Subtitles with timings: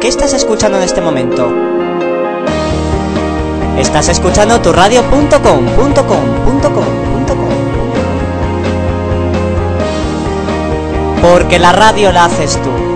[0.00, 1.52] ¿qué estás escuchando en este momento?
[3.78, 7.50] Estás escuchando turradio.com.com.com.com
[11.22, 12.89] Porque la radio la haces tú.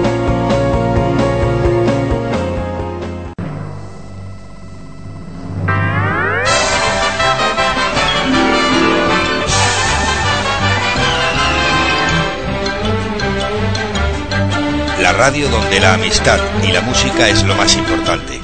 [15.25, 18.43] Radio donde la amistad y la música es lo más importante.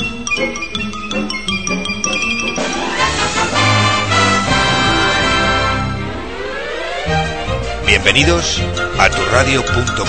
[7.87, 8.63] Bienvenidos
[8.99, 10.09] a turradio.com.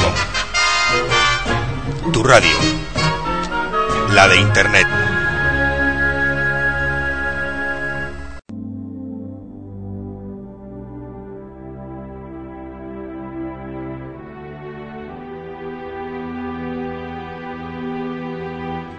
[2.13, 2.55] Tu radio,
[4.13, 5.00] la de Internet.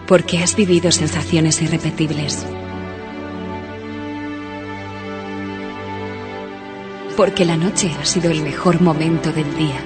[0.06, 2.46] Porque has vivido sensaciones irrepetibles.
[7.16, 9.80] Porque la noche ha sido el mejor momento del día.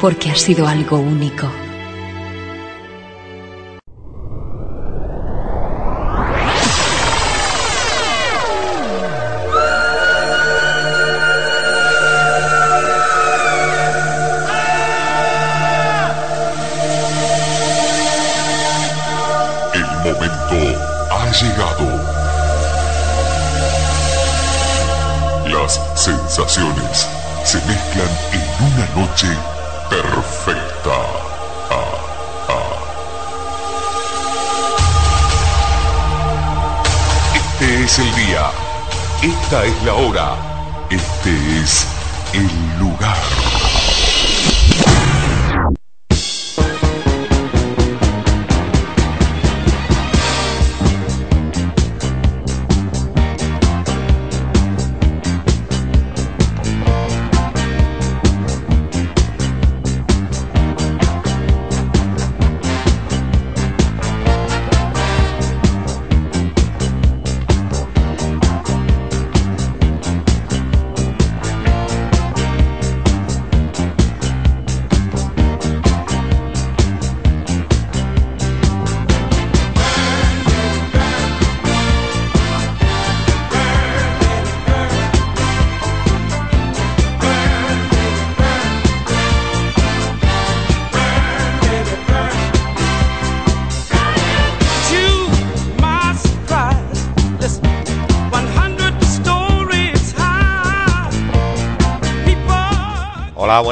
[0.00, 1.48] Porque ha sido algo único.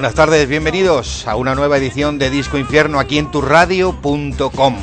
[0.06, 4.76] Buenas tardes, bienvenidos a una nueva edición de Disco Infierno aquí en turradio.com.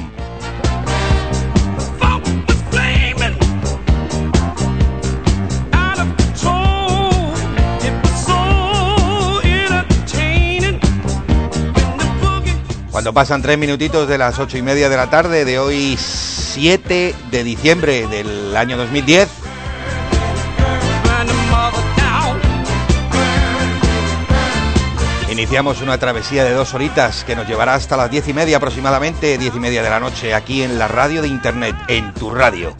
[12.91, 17.15] Cuando pasan tres minutitos de las ocho y media de la tarde de hoy 7
[17.31, 19.42] de diciembre del año 2010.
[25.53, 29.37] Iniciamos una travesía de dos horitas que nos llevará hasta las diez y media aproximadamente,
[29.37, 32.75] diez y media de la noche, aquí en la radio de internet, en tu radio.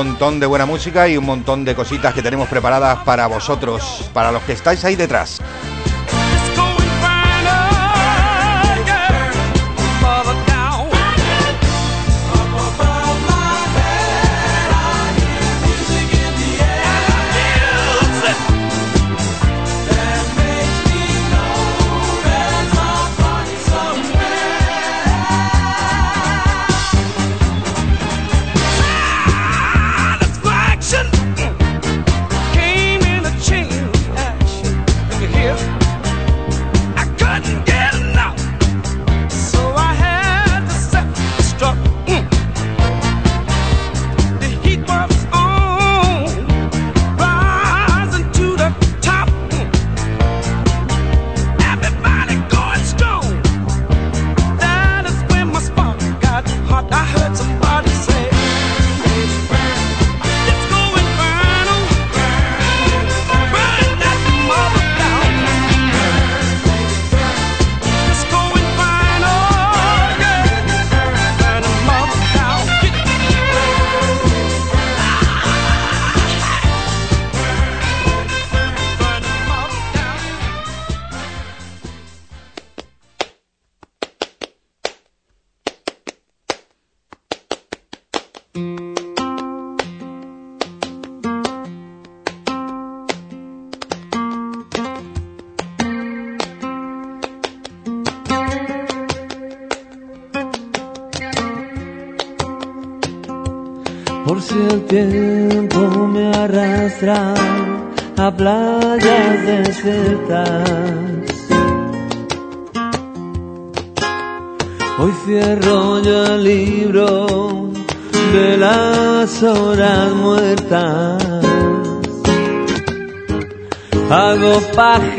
[0.00, 4.32] Montón de buena música y un montón de cositas que tenemos preparadas para vosotros, para
[4.32, 5.42] los que estáis ahí detrás.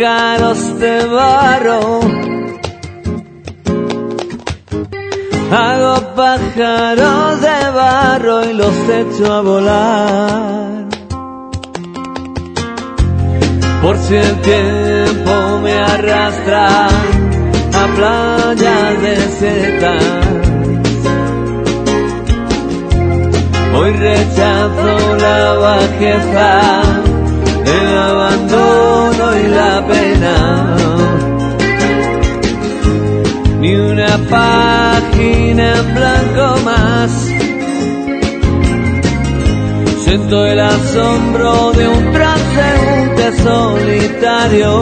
[0.01, 1.99] Pájaros de barro.
[5.51, 10.85] Hago pájaros de barro y los echo a volar.
[13.81, 20.03] Por si el tiempo me arrastra a playas desiertas.
[23.75, 27.10] Hoy rechazo la bajeza,
[27.65, 30.75] el abandono y la pena.
[33.59, 37.11] Ni una página en blanco más.
[40.03, 44.81] Siento el asombro de un transeúnte solitario.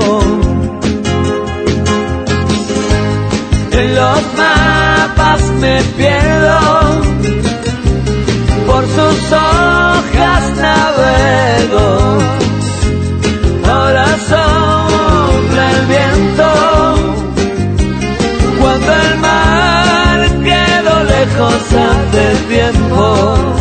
[3.72, 6.60] En los mapas me pierdo
[8.66, 12.39] por sus hojas navego.
[21.40, 23.56] Lejos hace tiempo.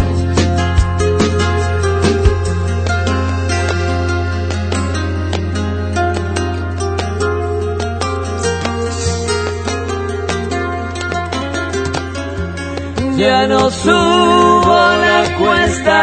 [13.17, 16.01] Ya no subo la cuesta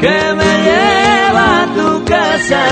[0.00, 2.64] que me lleva a tu casa.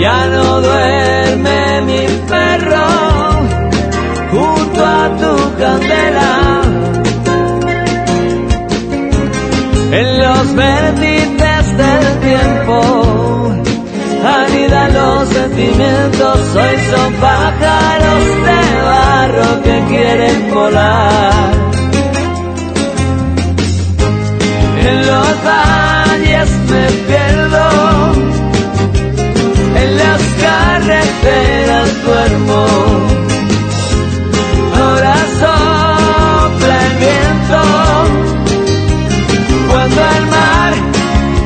[0.00, 0.87] Ya no duerme
[15.58, 16.38] sentimientos.
[16.54, 21.50] Hoy son pájaros de barro que quieren volar.
[24.80, 27.66] En los valles me pierdo,
[29.82, 32.66] en las carreteras duermo.
[34.80, 37.60] Ahora sopla el viento
[39.70, 40.72] cuando el mar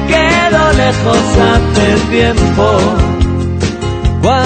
[0.08, 3.11] quedó lejos hace tiempo.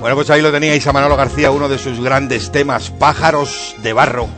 [0.00, 3.92] Bueno, pues ahí lo teníais a Manolo García, uno de sus grandes temas, Pájaros de
[3.92, 4.28] Barro.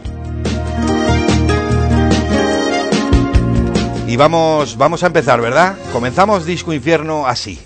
[4.06, 5.76] Y vamos, vamos a empezar, ¿verdad?
[5.92, 7.59] Comenzamos Disco Infierno así.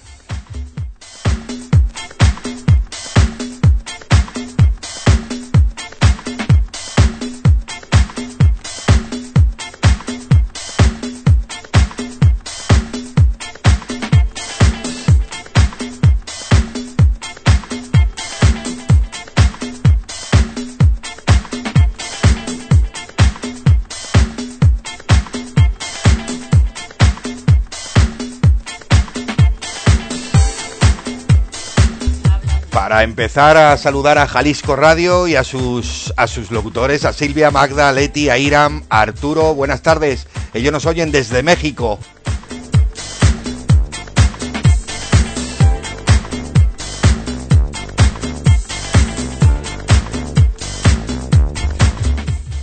[32.98, 37.52] Para empezar a saludar a Jalisco Radio y a sus, a sus locutores, a Silvia,
[37.52, 40.26] Magda, Leti, a Iram, a Arturo, buenas tardes.
[40.52, 42.00] Ellos nos oyen desde México.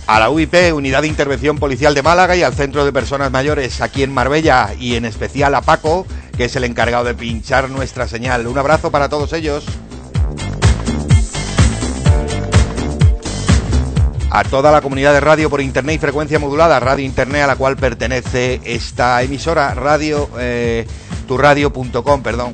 [0.06, 3.80] A la UIP, Unidad de Intervención Policial de Málaga y al Centro de Personas Mayores
[3.80, 8.06] aquí en Marbella y en especial a Paco, que es el encargado de pinchar nuestra
[8.06, 8.46] señal.
[8.46, 9.64] Un abrazo para todos ellos.
[14.36, 17.56] A toda la comunidad de radio por internet y frecuencia modulada, Radio Internet a la
[17.56, 20.86] cual pertenece esta emisora, radio, eh,
[21.26, 22.52] turradio.com, perdón.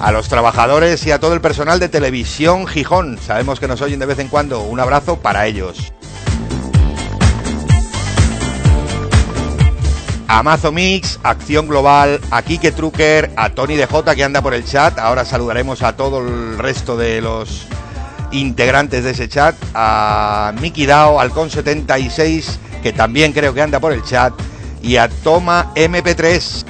[0.00, 3.18] a los trabajadores y a todo el personal de Televisión Gijón.
[3.18, 4.60] Sabemos que nos oyen de vez en cuando.
[4.60, 5.92] Un abrazo para ellos.
[10.28, 10.72] A Mazo
[11.24, 14.96] Acción Global, a Kike Trucker, a Tony DJ que anda por el chat.
[15.00, 17.66] Ahora saludaremos a todo el resto de los
[18.32, 19.54] integrantes de ese chat.
[19.74, 24.32] A Miki Dao, Alcon76, que también creo que anda por el chat.
[24.82, 26.64] Y a Toma MP3.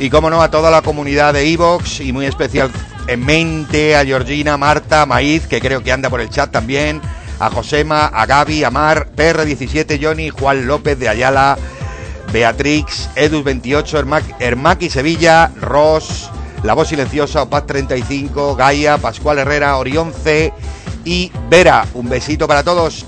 [0.00, 2.70] Y como no, a toda la comunidad de Evox y muy especial
[3.08, 7.00] en mente a Georgina, Marta, Maíz, que creo que anda por el chat también
[7.40, 11.56] a Josema, a Gaby, a Mar, PR17, Johnny, Juan López de Ayala,
[12.32, 16.30] Beatrix, Edus28, Hermac, Hermaki Sevilla, Ross,
[16.62, 20.52] La Voz Silenciosa, Opaz 35, Gaia, Pascual Herrera, Orión C
[21.04, 21.86] y Vera.
[21.94, 23.04] Un besito para todos.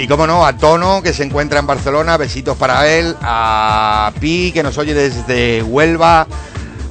[0.00, 4.50] Y como no, a Tono, que se encuentra en Barcelona, besitos para él, a Pi,
[4.50, 6.26] que nos oye desde Huelva,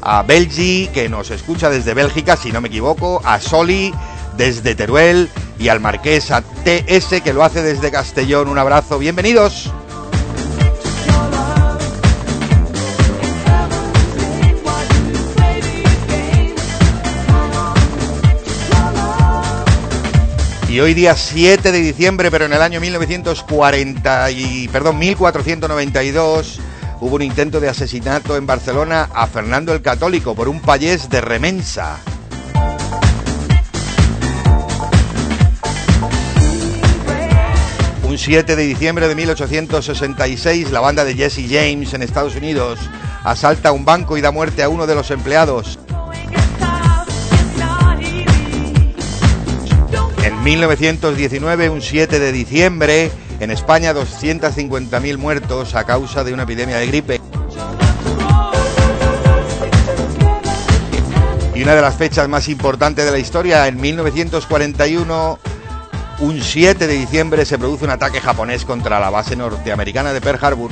[0.02, 3.92] a Belgi, que nos escucha desde Bélgica, si no me equivoco, a Soli
[4.38, 8.48] desde Teruel y al Marqués a TS, que lo hace desde Castellón.
[8.48, 9.72] Un abrazo, bienvenidos.
[20.70, 26.60] Y hoy día 7 de diciembre, pero en el año 1940 y perdón, 1492
[27.02, 31.22] hubo un intento de asesinato en Barcelona a Fernando el Católico por un payés de
[31.22, 31.98] Remensa.
[38.04, 42.78] Un 7 de diciembre de 1866, la banda de Jesse James en Estados Unidos
[43.24, 45.80] asalta un banco y da muerte a uno de los empleados.
[50.44, 56.88] 1919, un 7 de diciembre, en España 250.000 muertos a causa de una epidemia de
[56.88, 57.22] gripe.
[61.54, 65.40] Y una de las fechas más importantes de la historia, en 1941,
[66.20, 70.40] un 7 de diciembre, se produce un ataque japonés contra la base norteamericana de Pearl
[70.42, 70.72] Harbor.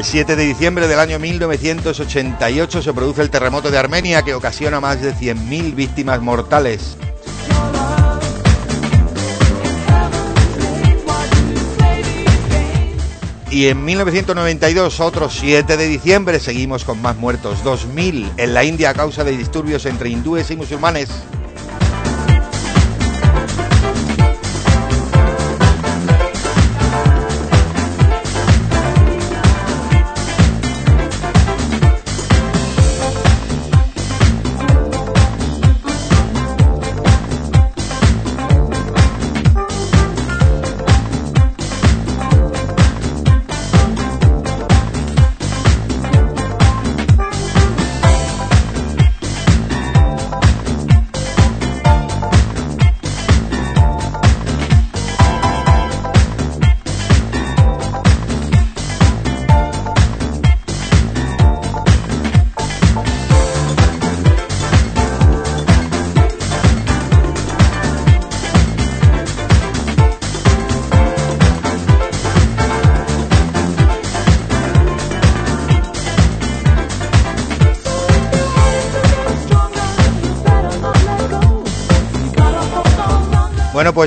[0.00, 4.80] El 7 de diciembre del año 1988 se produce el terremoto de Armenia que ocasiona
[4.80, 6.96] más de 100.000 víctimas mortales.
[13.50, 18.88] Y en 1992, otro 7 de diciembre, seguimos con más muertos, 2.000 en la India
[18.88, 21.10] a causa de disturbios entre hindúes y musulmanes.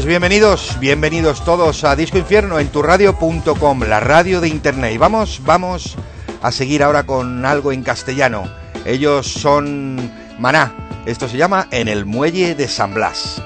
[0.03, 4.95] Pues bienvenidos, bienvenidos todos a Disco Infierno en turradio.com, la radio de internet.
[4.95, 5.95] Y vamos, vamos
[6.41, 8.43] a seguir ahora con algo en castellano.
[8.83, 10.74] Ellos son Maná.
[11.05, 13.41] Esto se llama En el muelle de San Blas.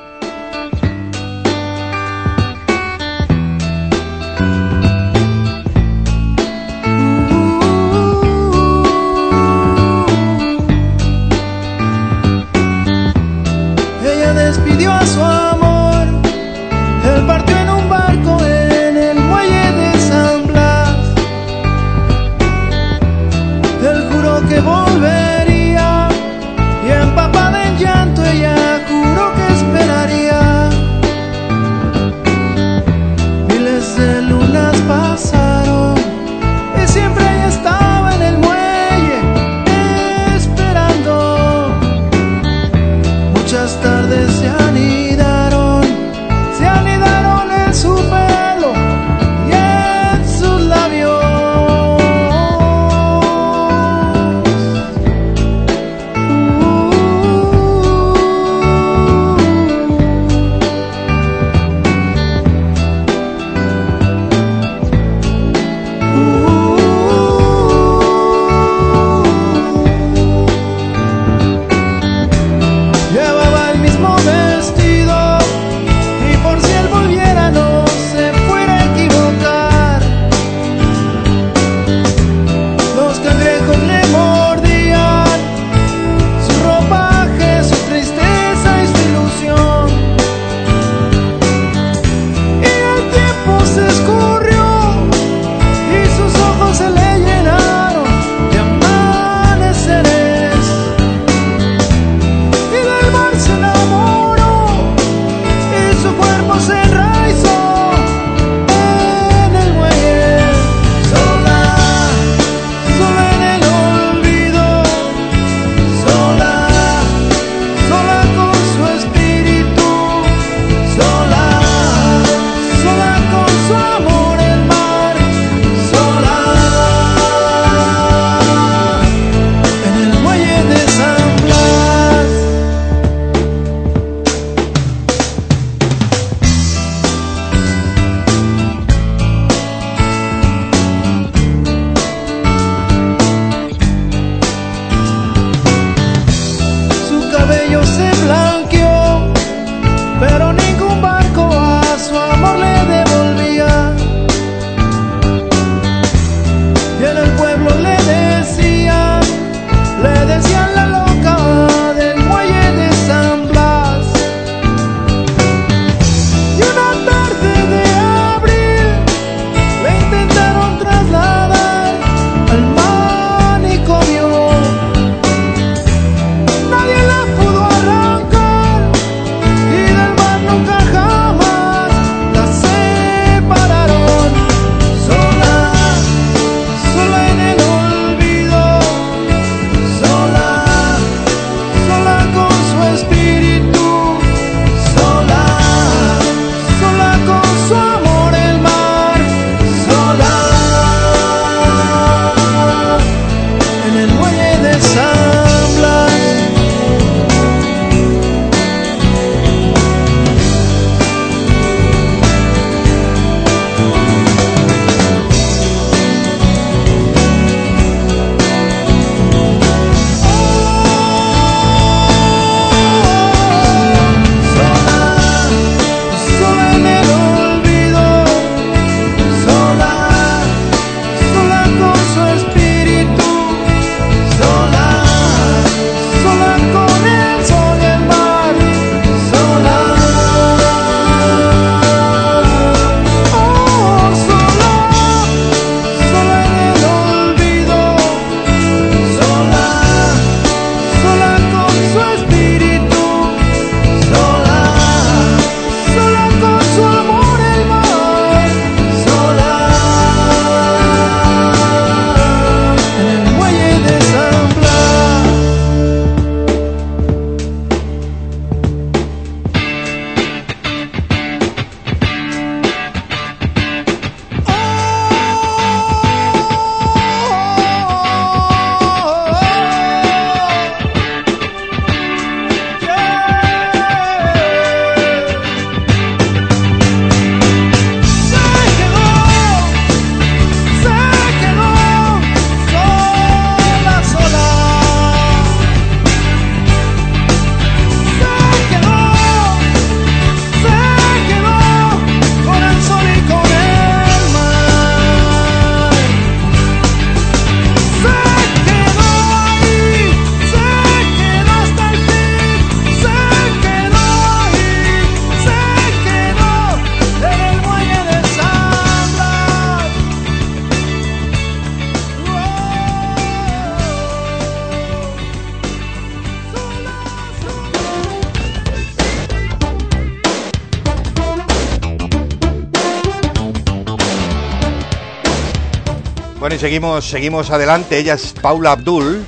[337.02, 337.98] seguimos, adelante.
[337.98, 339.26] Ella es Paula Abdul.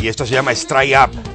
[0.00, 1.27] Y esto se llama Strike Up.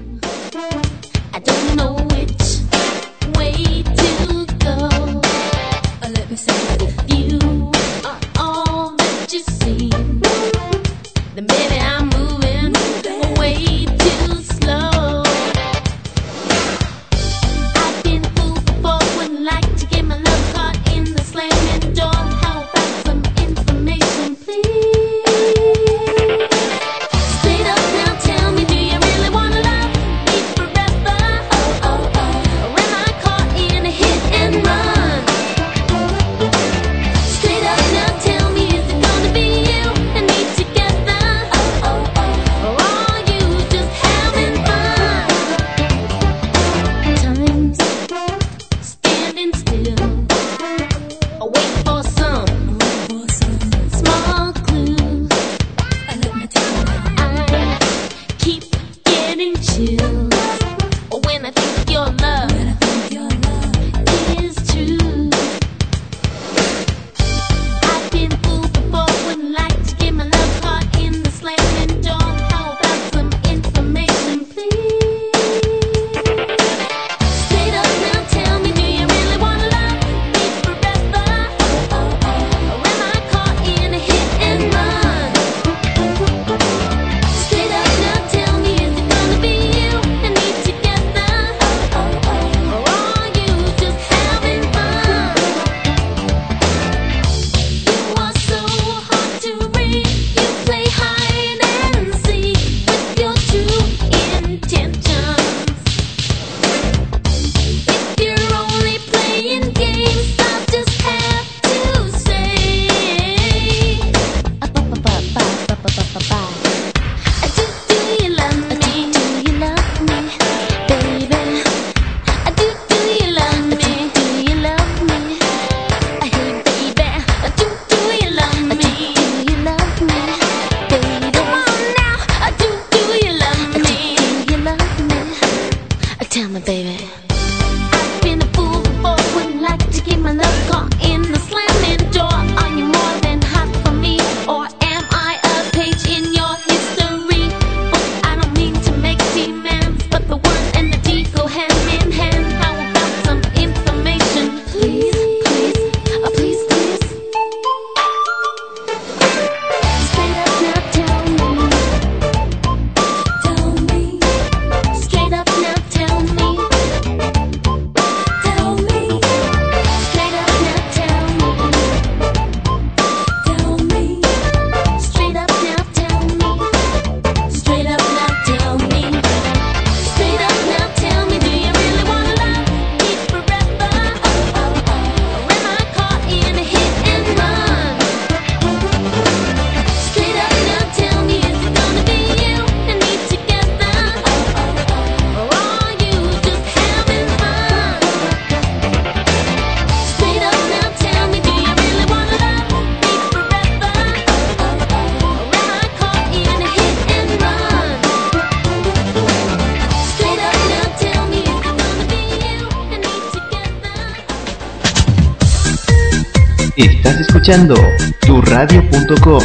[217.43, 217.75] Escuchando
[218.21, 219.43] turradio.com,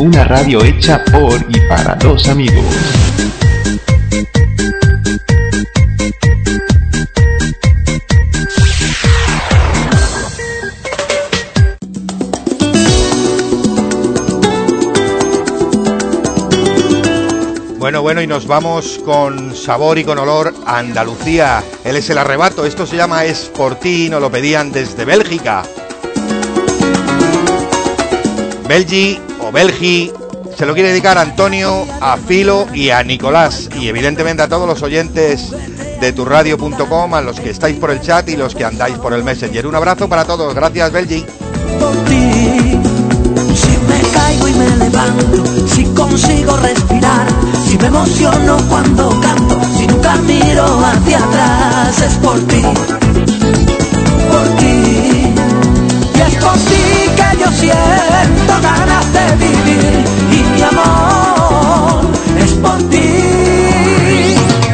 [0.00, 2.64] una radio hecha por y para los amigos.
[17.78, 21.62] Bueno, bueno, y nos vamos con sabor y con olor a Andalucía.
[21.84, 22.66] Él es el arrebato.
[22.66, 25.62] Esto se llama Es por ti, nos lo pedían desde Bélgica.
[28.68, 30.12] Belgi o Belgi
[30.56, 33.68] se lo quiere dedicar a Antonio, a Filo y a Nicolás.
[33.78, 35.50] Y evidentemente a todos los oyentes
[36.00, 39.22] de turradio.com, a los que estáis por el chat y los que andáis por el
[39.22, 39.66] Messenger.
[39.66, 40.54] Un abrazo para todos.
[40.54, 41.26] Gracias, Belgi.
[45.66, 47.26] si consigo respirar,
[47.66, 52.62] si me emociono cuando canto, si nunca miro hacia atrás, es por ti,
[56.46, 56.84] por ti
[57.18, 60.04] que yo siento ganas de vivir.
[60.30, 62.06] Y mi amor
[62.38, 63.08] es por ti,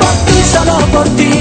[0.03, 1.33] por ti, solo por ti,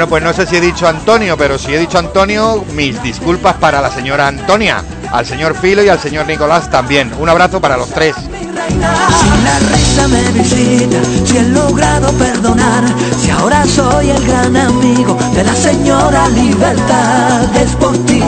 [0.00, 3.56] Bueno, pues no sé si he dicho Antonio, pero si he dicho Antonio, mis disculpas
[3.56, 4.82] para la señora Antonia,
[5.12, 7.12] al señor Filo y al señor Nicolás también.
[7.18, 8.16] Un abrazo para los tres.
[8.16, 12.82] Si la reina me visita, si he logrado perdonar,
[13.20, 18.22] si ahora soy el gran amigo de la señora Libertad, es por ti,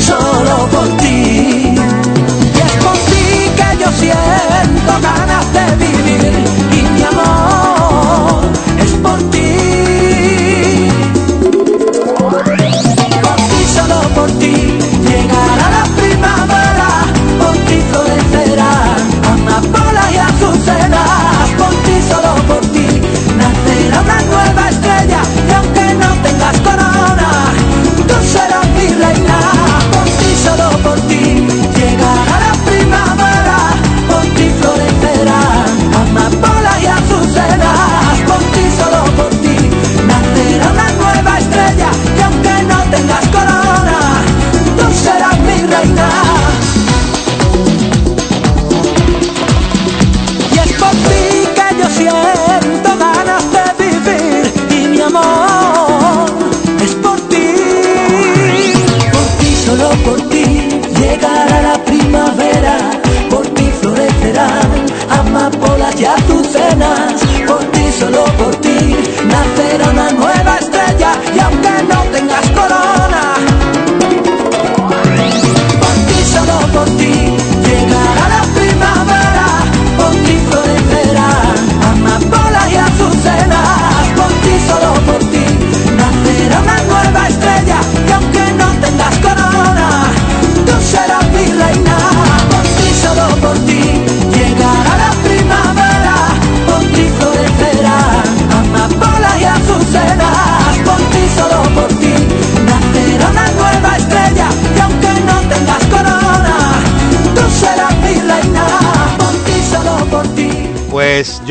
[0.00, 1.76] solo por ti.
[1.76, 6.32] Y es por ti que yo siento ganas de vivir
[6.72, 8.51] y mi amor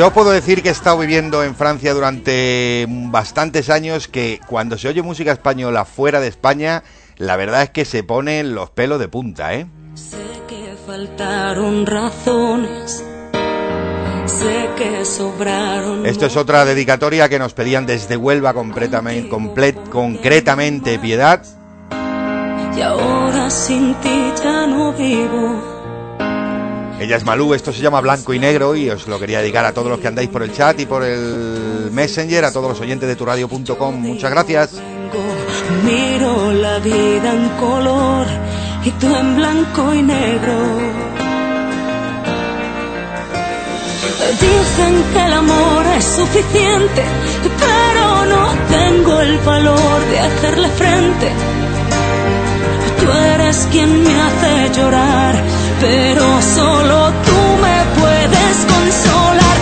[0.02, 4.88] yo puedo decir que he estado viviendo en Francia durante bastantes años que cuando se
[4.88, 6.82] oye música española fuera de España,
[7.18, 9.68] la verdad es que se ponen los pelos de punta, ¿eh?
[9.94, 13.04] Sé que faltaron razones,
[14.26, 16.04] sé que sobraron.
[16.08, 21.44] Esto es otra dedicatoria que nos pedían desde Huelva completamente, complet- concretamente Piedad.
[22.76, 25.71] Y ahora sin ti ya no vivo.
[27.02, 29.74] Ella es Malú, esto se llama Blanco y Negro y os lo quería dedicar a
[29.74, 33.10] todos los que andáis por el chat y por el Messenger, a todos los oyentes
[33.10, 33.96] de turadio.com.
[33.96, 34.80] Muchas gracias.
[35.84, 38.28] Miro la vida en color
[38.86, 40.54] y tú en blanco y negro.
[44.40, 47.04] Dicen que el amor es suficiente,
[47.60, 51.32] pero no tengo el valor de hacerle frente.
[53.00, 55.44] Tú eres quien me hace llorar,
[55.82, 59.61] pero solo tú me puedes consolar.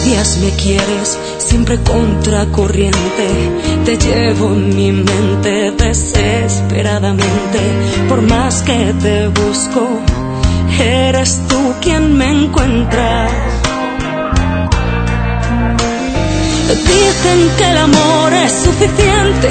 [0.00, 2.98] Odias, me quieres, siempre contracorriente.
[3.84, 7.60] Te llevo en mi mente desesperadamente.
[8.08, 9.88] Por más que te busco,
[10.78, 13.28] eres tú quien me encuentra.
[16.68, 19.48] Dicen que el amor es suficiente,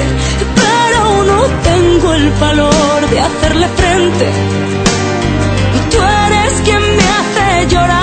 [0.54, 4.26] pero no tengo el valor de hacerle frente.
[5.90, 7.99] Tú eres quien me hace llorar,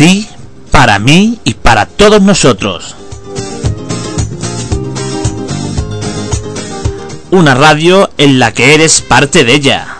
[0.00, 0.26] ti,
[0.70, 2.96] para mí y para todos nosotros.
[7.30, 9.98] Una radio en la que eres parte de ella.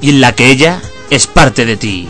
[0.00, 2.08] Y en la que ella es parte de ti.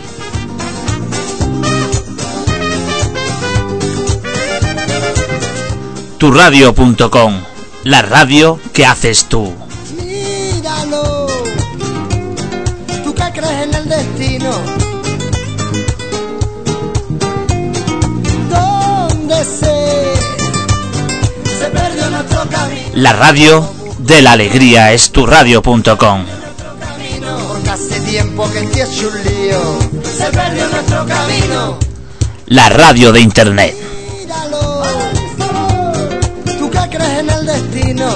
[6.17, 7.33] Turradio.com,
[7.83, 9.64] la radio que haces tú.
[22.95, 26.25] La radio de la alegría es tu radio.com.
[32.45, 33.75] La radio de internet.
[36.57, 38.07] ¿Tú qué crees en el destino?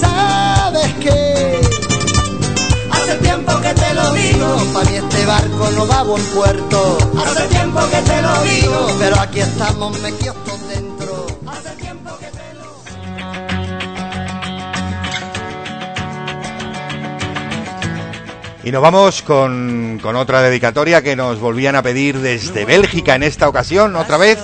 [0.00, 1.60] ¿Sabes qué?
[2.92, 4.56] Hace tiempo que te lo digo.
[4.72, 6.98] Para mí este barco no va a buen puerto.
[7.26, 8.86] Hace tiempo que te lo digo.
[9.00, 10.45] Pero aquí estamos, me quiero.
[18.66, 23.22] Y nos vamos con, con otra dedicatoria que nos volvían a pedir desde Bélgica en
[23.22, 24.40] esta ocasión, otra vez.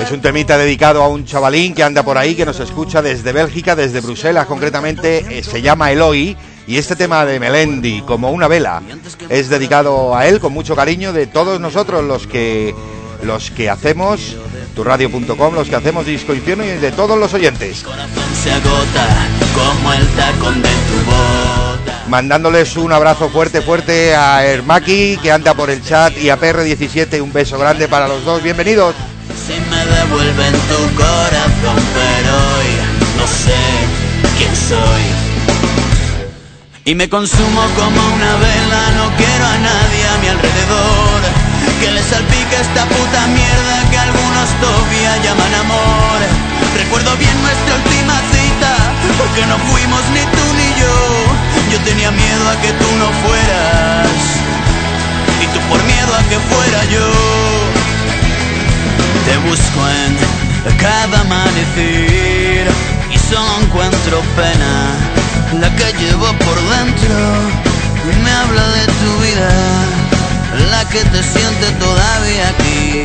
[0.00, 3.32] Es un temita dedicado a un chavalín que anda por ahí, que nos escucha desde
[3.32, 6.36] Bélgica, desde Bruselas concretamente, eh, se llama Eloy.
[6.68, 8.82] Y este tema de Melendi, como una vela,
[9.28, 12.72] es dedicado a él con mucho cariño de todos nosotros los que
[13.24, 14.36] los que hacemos
[14.74, 17.84] turradio.com, los que hacemos Disco Infierno y de todos los oyentes.
[22.08, 27.20] Mandándoles un abrazo fuerte, fuerte a Hermaki, que anda por el chat, y a PR17,
[27.22, 28.42] un beso grande para los dos.
[28.42, 28.94] Bienvenidos.
[29.46, 33.54] Si me devuelven tu corazón, pero hoy no sé
[34.38, 35.19] quién soy.
[36.90, 41.20] Y me consumo como una vela, no quiero a nadie a mi alrededor.
[41.78, 46.18] Que le salpique esta puta mierda que algunos todavía llaman amor.
[46.74, 48.74] Recuerdo bien nuestra última cita,
[49.18, 50.96] porque no fuimos ni tú ni yo.
[51.70, 54.10] Yo tenía miedo a que tú no fueras,
[55.38, 57.06] y tú por miedo a que fuera yo.
[59.26, 62.66] Te busco en cada amanecer
[63.14, 65.19] y solo encuentro pena
[65.58, 67.16] la que llevo por dentro.
[68.24, 69.50] Me habla de tu vida,
[70.70, 73.04] la que te siente todavía aquí.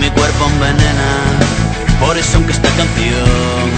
[0.00, 1.12] Mi cuerpo envenena,
[2.00, 3.68] por eso aunque esta canción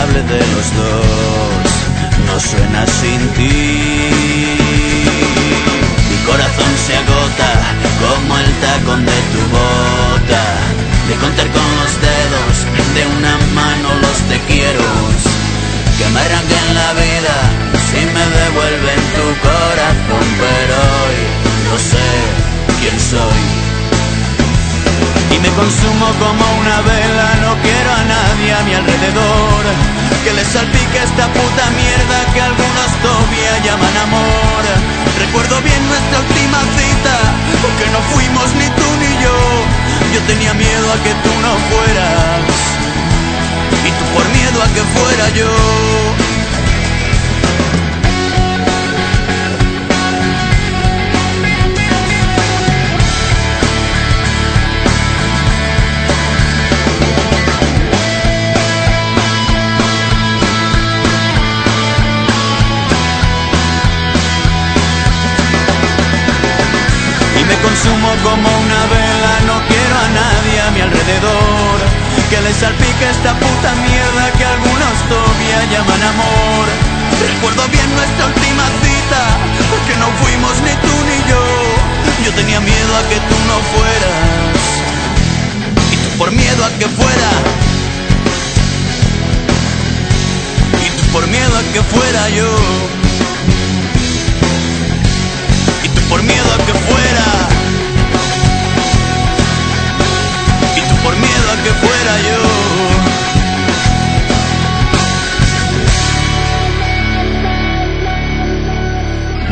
[0.00, 1.66] hable de los dos,
[2.26, 4.58] no suena sin ti.
[6.10, 7.50] Mi corazón se agota
[8.02, 10.44] como el tacón de tu bota.
[11.08, 12.54] De contar con los dedos
[12.94, 15.33] de una mano los te quiero.
[15.98, 17.36] Que me arranquen la vida
[17.88, 20.26] si me devuelven tu corazón.
[20.42, 21.18] Pero hoy
[21.70, 22.08] no sé
[22.80, 23.44] quién soy.
[25.34, 29.62] Y me consumo como una vela, no quiero a nadie a mi alrededor.
[30.24, 34.62] Que le salpique esta puta mierda que algunos todavía llaman amor.
[35.18, 37.16] Recuerdo bien nuestra última cita,
[37.62, 39.36] porque no fuimos ni tú ni yo.
[40.14, 42.40] Yo tenía miedo a que tú no fueras,
[43.86, 45.50] y tú por miedo a que fuera yo.
[67.40, 71.73] Y me consumo como una vela, no quiero a nadie a mi alrededor.
[72.34, 76.66] Que le salpique esta puta mierda que algunos todavía llaman amor.
[77.30, 79.22] Recuerdo bien nuestra última cita,
[79.70, 81.44] porque no fuimos ni tú ni yo.
[82.24, 84.18] Yo tenía miedo a que tú no fueras,
[85.92, 87.30] y tú por miedo a que fuera.
[90.84, 92.50] Y tú por miedo a que fuera yo.
[95.84, 96.93] Y tú por miedo a que fuera.
[101.64, 102.40] Que fuera yo.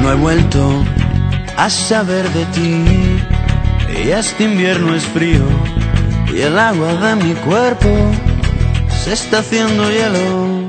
[0.03, 0.85] No he vuelto
[1.57, 2.85] a saber de ti.
[4.05, 5.45] Y este invierno es frío.
[6.35, 7.89] Y el agua de mi cuerpo
[9.05, 10.62] se está haciendo hielo.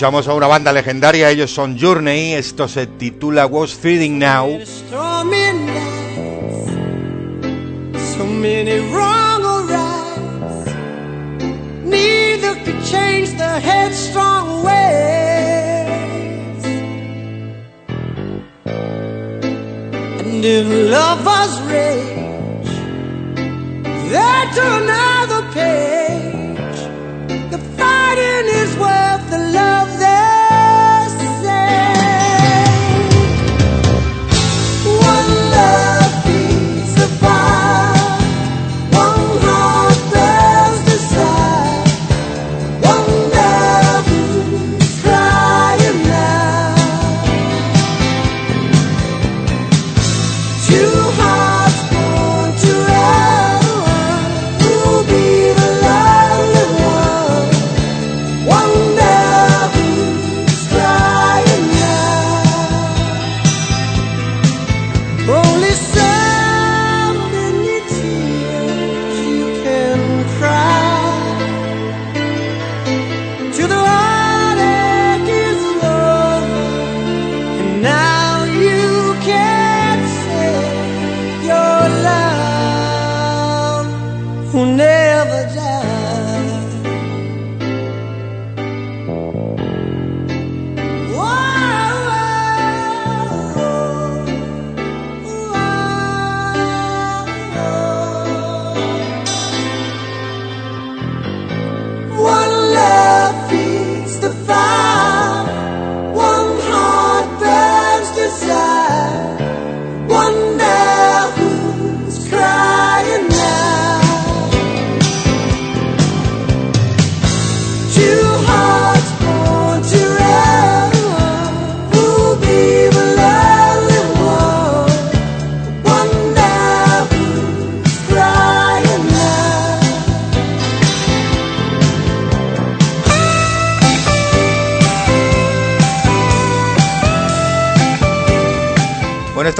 [0.00, 4.48] Escuchamos a una banda legendaria, ellos son Journey, esto se titula Was Feeding Now.
[12.82, 16.64] Change the headstrong ways.
[20.24, 20.42] And
[24.58, 25.89] another.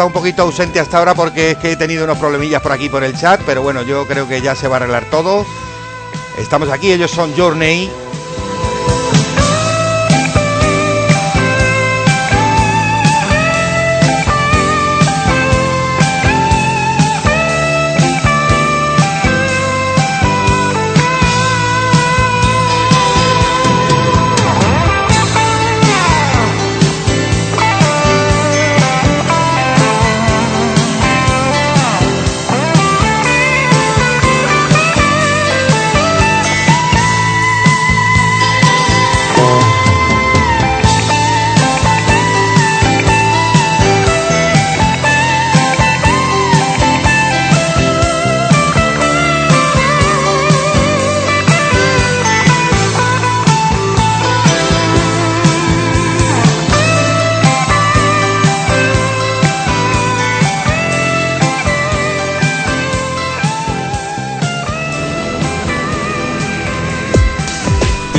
[0.05, 3.05] Un poquito ausente hasta ahora porque es que he tenido unos problemillas por aquí por
[3.05, 5.45] el chat, pero bueno, yo creo que ya se va a arreglar todo.
[6.39, 7.91] Estamos aquí, ellos son Journey.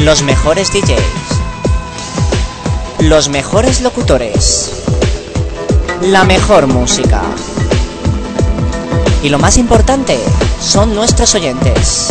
[0.04, 0.97] Los mejores DJs.
[3.02, 4.82] Los mejores locutores.
[6.02, 7.22] La mejor música.
[9.22, 10.18] Y lo más importante,
[10.60, 12.08] son nuestros oyentes.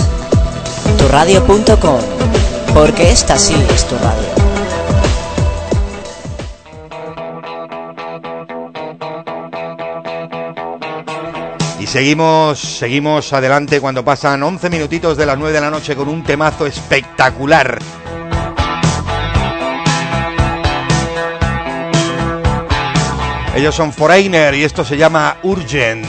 [0.99, 2.01] Turradio.com.
[2.74, 4.30] Porque esta sí es tu radio.
[11.91, 16.22] Seguimos, seguimos adelante cuando pasan 11 minutitos de las 9 de la noche con un
[16.22, 17.80] temazo espectacular.
[23.57, 26.07] Ellos son Foreigner y esto se llama Urgent.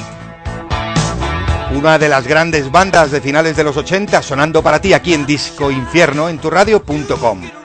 [1.76, 5.26] Una de las grandes bandas de finales de los 80 sonando para ti aquí en
[5.26, 7.42] Disco Infierno en turradio.com.
[7.42, 7.61] You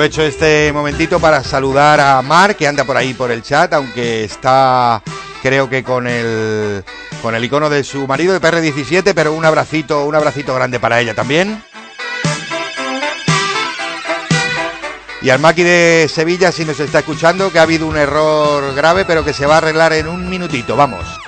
[0.00, 4.24] Aprovecho este momentito para saludar a Mar, que anda por ahí por el chat, aunque
[4.24, 5.02] está,
[5.42, 6.82] creo que con el,
[7.20, 11.02] con el icono de su marido de PR17, pero un abracito, un abracito grande para
[11.02, 11.62] ella también.
[15.20, 19.04] Y al Maki de Sevilla, si nos está escuchando, que ha habido un error grave,
[19.04, 20.76] pero que se va a arreglar en un minutito.
[20.76, 21.19] Vamos.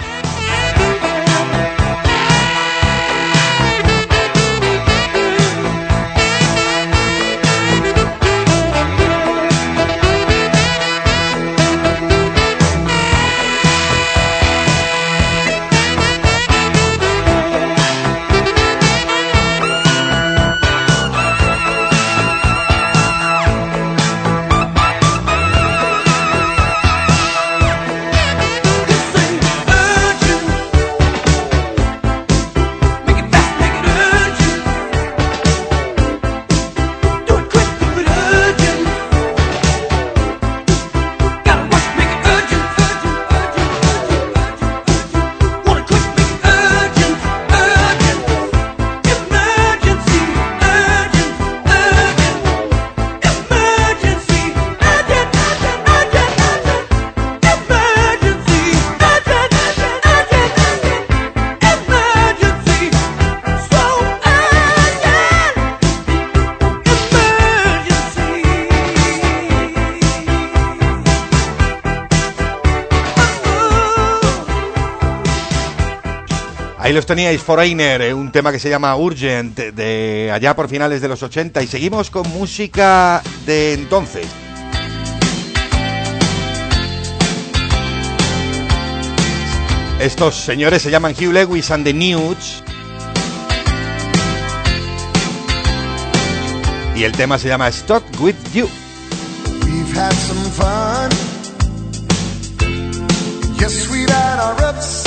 [77.02, 81.00] Ahí los teníais, Foreigner, eh, un tema que se llama Urgent, de allá por finales
[81.00, 81.60] de los 80.
[81.60, 84.24] Y seguimos con música de entonces.
[89.98, 92.62] Estos señores se llaman Hugh Lewis and the Nudes.
[96.94, 98.68] Y el tema se llama Stuck With You.
[99.64, 101.10] We've had some fun.
[103.58, 105.01] Yes, we've had our ups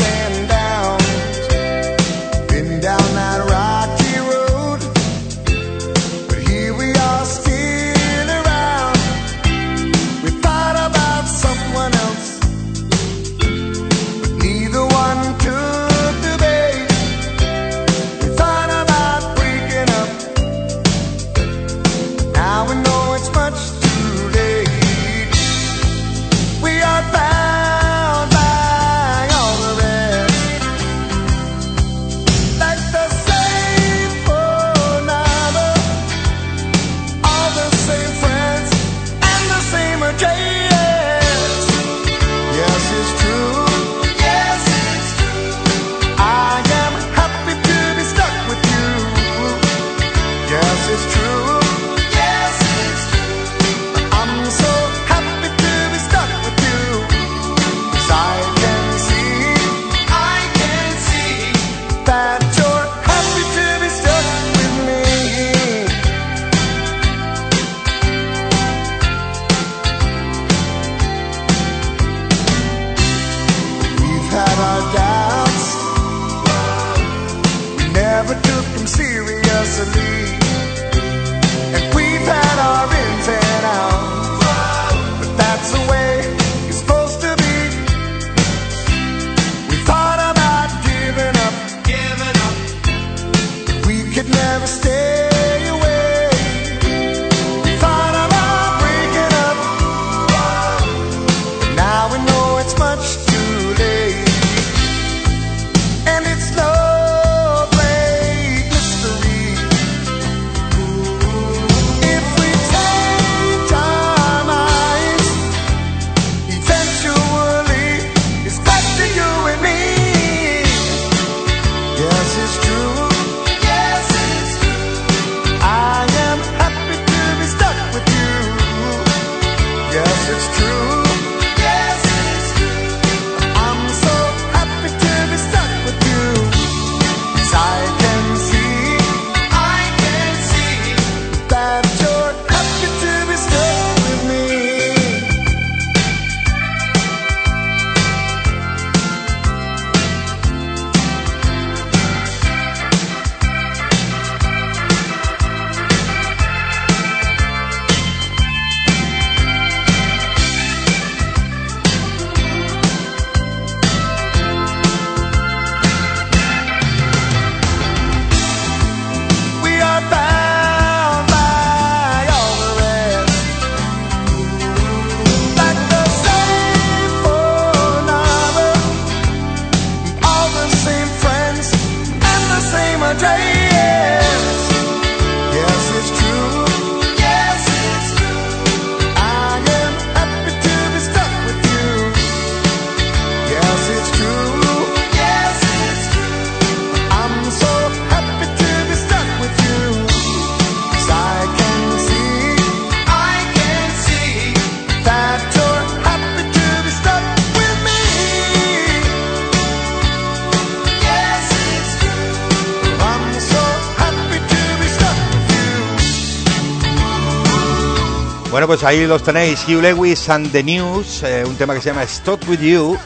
[218.56, 221.89] Bueno, pues ahí los tenéis, Hugh Lewis and the News, eh, un tema que se
[221.89, 222.97] llama Stop With You.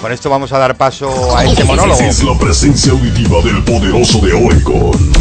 [0.00, 2.00] Con esto vamos a dar paso a este monólogo.
[2.00, 5.12] Es la presencia auditiva del poderoso de Oregon.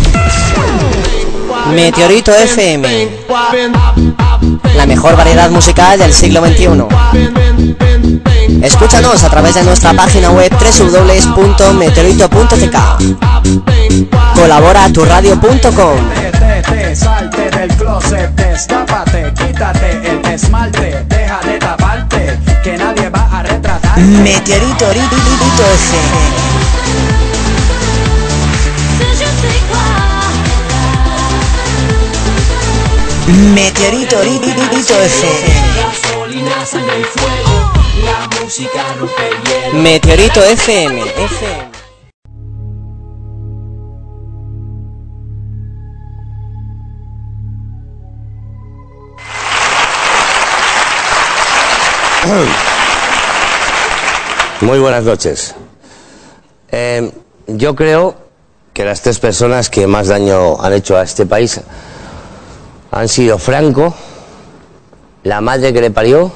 [1.75, 3.09] Meteorito FM.
[4.73, 8.36] La mejor variedad musical del siglo XXI.
[8.61, 12.77] Escúchanos a través de nuestra página web www.meteorito.tk.
[14.35, 15.97] Colabora a turradio.com.
[16.39, 23.43] Vete, salte del closet, destápate, quítate el esmalte, deja de taparte, que nadie va a
[23.43, 23.99] retratar.
[23.99, 25.07] Meteorito FM.
[33.53, 35.67] Meteorito FM.
[38.03, 39.79] La música rompe el hielo.
[39.79, 41.01] Meteorito FM.
[41.01, 41.67] FM.
[54.61, 55.55] Muy buenas noches.
[56.69, 57.11] Eh,
[57.47, 58.15] yo creo
[58.73, 61.61] que las tres personas que más daño han hecho a este país
[62.91, 63.95] han sido Franco,
[65.23, 66.31] la madre que le parió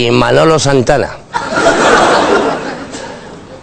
[0.00, 1.10] y Manolo Santana.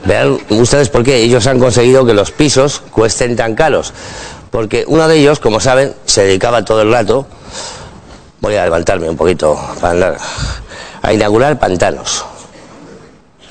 [0.06, 3.92] Vean ustedes por qué ellos han conseguido que los pisos cuesten tan caros.
[4.52, 7.26] Porque uno de ellos, como saben, se dedicaba todo el rato,
[8.40, 10.18] voy a levantarme un poquito para andar,
[11.02, 12.24] a inaugurar pantanos.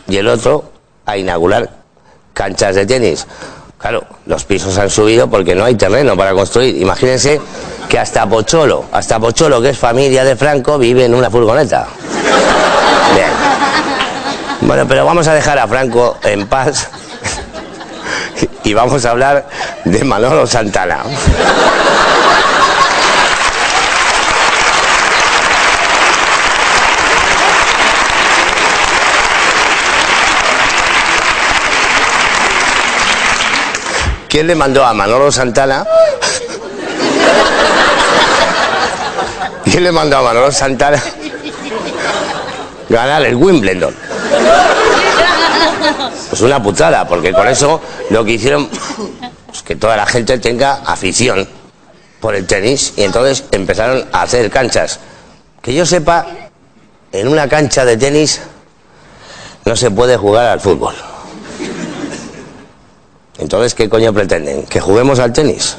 [0.09, 0.71] Y el otro
[1.05, 1.69] a inaugurar
[2.33, 3.27] canchas de tenis.
[3.89, 6.77] Claro, los pisos han subido porque no hay terreno para construir.
[6.83, 7.41] Imagínense
[7.89, 11.87] que hasta Pocholo, hasta Pocholo, que es familia de Franco, vive en una furgoneta.
[13.15, 13.31] Bien.
[14.63, 16.89] Bueno, pero vamos a dejar a Franco en paz
[18.65, 19.47] y vamos a hablar
[19.85, 21.05] de Manolo Santana.
[34.37, 35.83] ¿Quién le mandó a Manolo Santana?
[39.65, 41.03] ¿Quién le mandó a Manolo Santana
[42.91, 43.97] ganar el Wimbledon?
[46.29, 47.81] Pues una putada, porque con eso
[48.11, 48.69] lo que hicieron
[49.51, 51.49] es que toda la gente tenga afición
[52.21, 55.01] por el tenis y entonces empezaron a hacer canchas.
[55.63, 56.27] Que yo sepa,
[57.11, 58.43] en una cancha de tenis
[59.65, 60.95] no se puede jugar al fútbol.
[63.39, 64.65] Entonces, ¿qué coño pretenden?
[64.65, 65.77] ¿Que juguemos al tenis?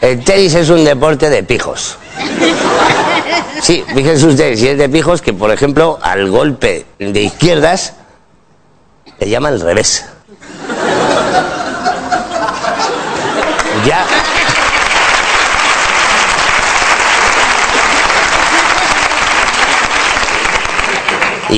[0.00, 1.96] El tenis es un deporte de pijos.
[3.60, 7.94] Sí, fíjense ustedes, si es de pijos, que por ejemplo al golpe de izquierdas
[9.18, 10.04] le llaman el revés.
[13.84, 14.04] Ya.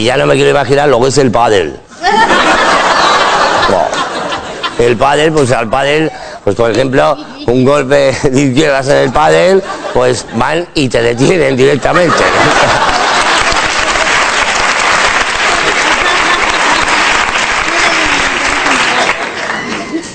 [0.01, 1.79] Y ya no me quiero imaginar lo que es el pádel.
[4.79, 6.11] El pádel, pues al pádel,
[6.43, 7.15] pues por ejemplo,
[7.47, 12.17] un golpe de izquierdas en el pádel, pues van y te detienen directamente.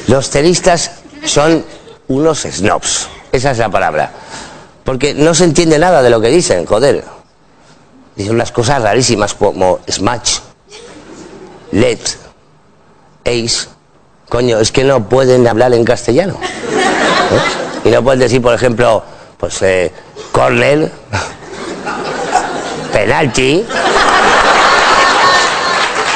[0.08, 0.94] Los tenistas
[1.26, 1.64] son
[2.08, 4.10] unos snobs, esa es la palabra.
[4.84, 7.15] Porque no se entiende nada de lo que dicen, joder.
[8.16, 10.40] Dicen unas cosas rarísimas como smash,
[11.72, 12.00] led,
[13.26, 13.68] ace.
[14.30, 16.38] Coño, es que no pueden hablar en castellano.
[16.42, 17.90] ¿eh?
[17.90, 19.04] Y no pueden decir, por ejemplo,
[19.38, 19.92] pues eh,
[20.32, 20.92] corner,
[22.94, 23.66] penalti,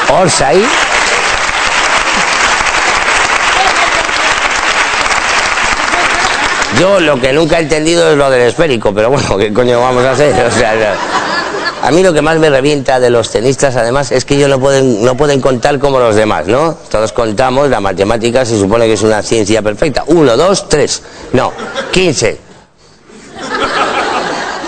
[0.10, 0.66] offside.
[6.80, 10.06] Yo lo que nunca he entendido es lo del esférico, pero bueno, ¿qué coño vamos
[10.06, 10.46] a hacer?
[10.46, 10.96] O sea,
[11.90, 14.60] a mí lo que más me revienta de los tenistas, además, es que ellos no
[14.60, 16.76] pueden, no pueden contar como los demás, ¿no?
[16.92, 20.04] Todos contamos, la matemática se supone que es una ciencia perfecta.
[20.06, 21.02] Uno, dos, tres.
[21.34, 21.52] No,
[21.92, 22.38] quince.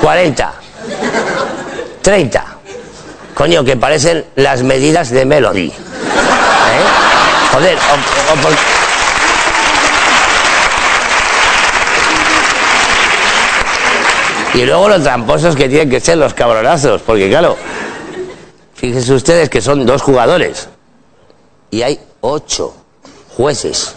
[0.01, 0.53] Cuarenta.
[2.01, 2.43] Treinta.
[3.35, 5.67] Coño, que parecen las medidas de Melody.
[5.67, 5.73] ¿Eh?
[7.53, 8.80] Joder, o- por-
[14.53, 17.55] Y luego los tramposos que tienen que ser los cabronazos, porque claro,
[18.75, 20.67] fíjense ustedes que son dos jugadores
[21.69, 22.73] y hay ocho
[23.35, 23.95] jueces.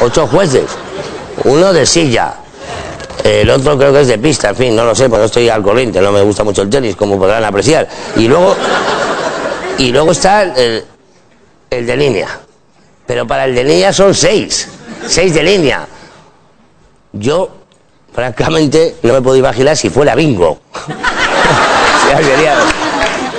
[0.00, 0.66] Ocho jueces.
[1.44, 2.34] Uno de silla,
[3.24, 5.48] El otro creo que es de pista, en fin, no lo sé, porque no estoy
[5.48, 7.88] al corriente, no me gusta mucho el tenis, como podrán apreciar.
[8.16, 8.56] Y luego,
[9.78, 10.84] y luego está el,
[11.70, 12.40] el de línea.
[13.06, 14.68] Pero para el de línea son seis.
[15.06, 15.86] Seis de línea.
[17.12, 17.50] Yo,
[18.12, 20.58] francamente, no me puedo imaginar si fuera bingo.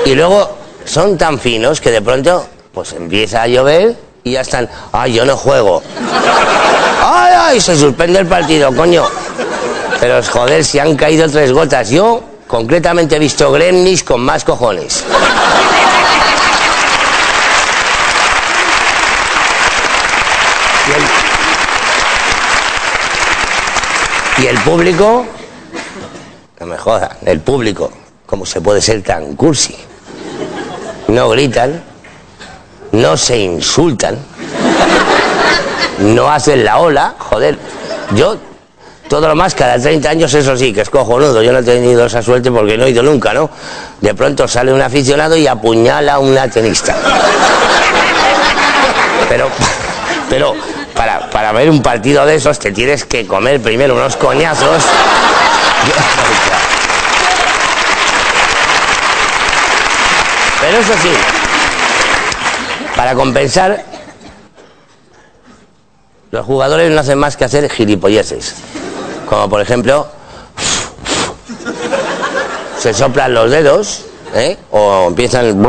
[0.05, 0.49] Y luego
[0.85, 4.69] son tan finos que de pronto, pues empieza a llover y ya están.
[4.91, 5.81] ¡Ay, yo no juego!
[7.01, 7.61] ¡Ay, ay!
[7.61, 9.05] Se suspende el partido, coño.
[9.99, 11.89] Pero joder, si han caído tres gotas.
[11.89, 15.03] Yo, concretamente, he visto gremlins con más cojones.
[24.63, 25.25] Público,
[26.59, 27.91] no me jodan, el público,
[28.25, 29.75] ¿cómo se puede ser tan cursi?
[31.09, 31.83] No gritan,
[32.93, 34.17] no se insultan,
[35.99, 37.57] no hacen la ola, joder.
[38.15, 38.37] Yo,
[39.09, 41.43] todo lo más, cada 30 años, eso sí, que es cojonudo.
[41.43, 43.49] Yo no he tenido esa suerte porque no he ido nunca, ¿no?
[43.99, 46.95] De pronto sale un aficionado y apuñala a una tenista.
[49.27, 49.49] Pero,
[50.29, 50.55] pero
[51.33, 54.83] para, ver un partido de esos te tienes que comer primero unos coñazos.
[60.61, 61.09] Pero eso sí,
[62.95, 63.83] para compensar,
[66.31, 68.55] los jugadores no hacen más que hacer gilipolleces.
[69.27, 70.07] Como por ejemplo,
[72.79, 74.05] se soplan los dedos,
[74.35, 74.57] ¿eh?
[74.71, 75.65] o empiezan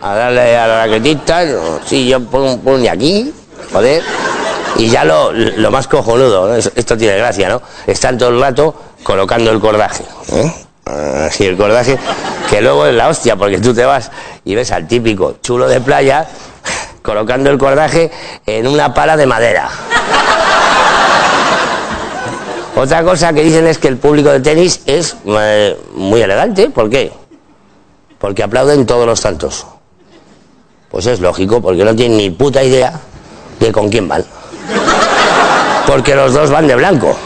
[0.00, 1.44] a darle a la raquetita,
[1.86, 3.32] sí, yo pum, pum, y aquí,
[3.72, 4.02] joder.
[4.78, 7.62] Y ya lo, lo más cojonudo, esto tiene gracia, ¿no?
[7.86, 10.04] Están todo el rato colocando el cordaje.
[10.32, 10.52] ¿eh?
[10.84, 11.98] Así el cordaje,
[12.50, 14.10] que luego es la hostia, porque tú te vas
[14.44, 16.26] y ves al típico chulo de playa
[17.02, 18.10] colocando el cordaje
[18.46, 19.70] en una pala de madera.
[22.76, 26.68] Otra cosa que dicen es que el público de tenis es eh, muy elegante.
[26.68, 27.10] ¿Por qué?
[28.18, 29.66] Porque aplauden todos los tantos.
[30.90, 33.00] Pues es lógico, porque no tienen ni puta idea
[33.60, 34.24] de con quién van.
[35.86, 37.16] Porque los dos van de blanco.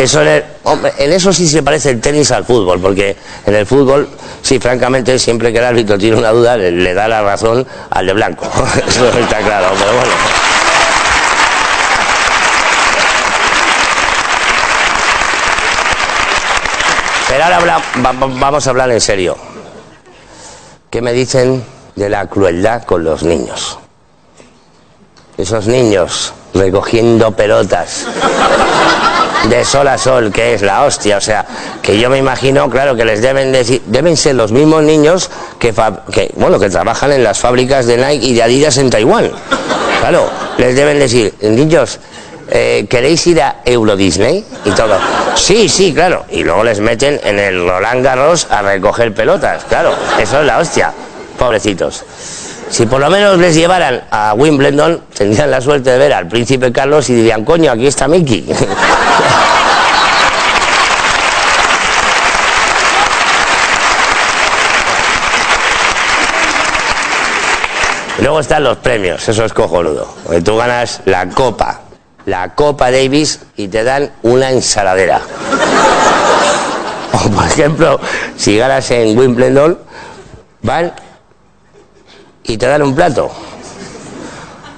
[0.00, 3.66] Eso en, hombre, en eso sí se parece el tenis al fútbol, porque en el
[3.66, 4.08] fútbol,
[4.40, 8.14] sí, francamente, siempre que el árbitro tiene una duda, le, da la razón al de
[8.14, 8.46] blanco.
[8.88, 10.12] Eso está claro, pero bueno.
[17.28, 17.82] Pero ahora
[18.38, 19.36] vamos a hablar en serio.
[20.88, 21.62] ¿Qué me dicen
[21.94, 23.78] de la crueldad con los niños?
[25.40, 28.04] Esos niños recogiendo pelotas
[29.48, 31.16] de sol a sol, que es la hostia.
[31.16, 31.46] O sea,
[31.80, 35.72] que yo me imagino, claro, que les deben decir, deben ser los mismos niños que,
[36.12, 39.30] que, bueno, que trabajan en las fábricas de Nike y de Adidas en Taiwán.
[40.00, 40.28] Claro,
[40.58, 42.00] les deben decir, niños,
[42.50, 44.44] eh, ¿queréis ir a Euro Disney?
[44.66, 44.98] Y todo.
[45.36, 46.26] Sí, sí, claro.
[46.28, 49.64] Y luego les meten en el Roland Garros a recoger pelotas.
[49.64, 50.92] Claro, eso es la hostia.
[51.38, 52.04] Pobrecitos.
[52.70, 56.70] Si por lo menos les llevaran a Wimbledon, tendrían la suerte de ver al príncipe
[56.70, 58.46] Carlos y dirían, coño, aquí está Mickey.
[68.20, 70.06] Luego están los premios, eso es cojonudo.
[70.24, 71.80] Porque tú ganas la copa,
[72.26, 75.20] la Copa Davis y te dan una ensaladera.
[77.12, 78.00] O por ejemplo,
[78.36, 79.76] si ganas en Wimbledon,
[80.62, 80.92] van
[82.44, 83.30] y te dan un plato.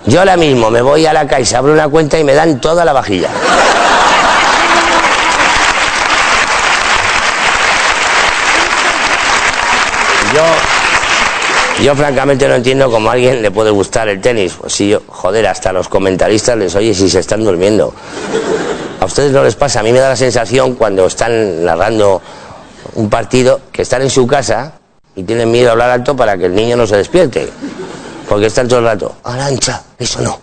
[0.06, 2.84] Yo ahora mismo me voy a la caixa, abro una cuenta y me dan toda
[2.84, 3.28] la vajilla.
[10.34, 14.54] Yo, yo francamente no entiendo cómo a alguien le puede gustar el tenis.
[14.58, 17.94] Pues yo, joder, hasta los comentaristas les oye si se están durmiendo.
[19.00, 22.22] A ustedes no les pasa, a mí me da la sensación cuando están narrando
[22.94, 24.74] un partido que están en su casa
[25.14, 27.50] y tienen miedo a hablar alto para que el niño no se despierte.
[28.28, 30.38] Porque están todo el rato, Arancha, eso no.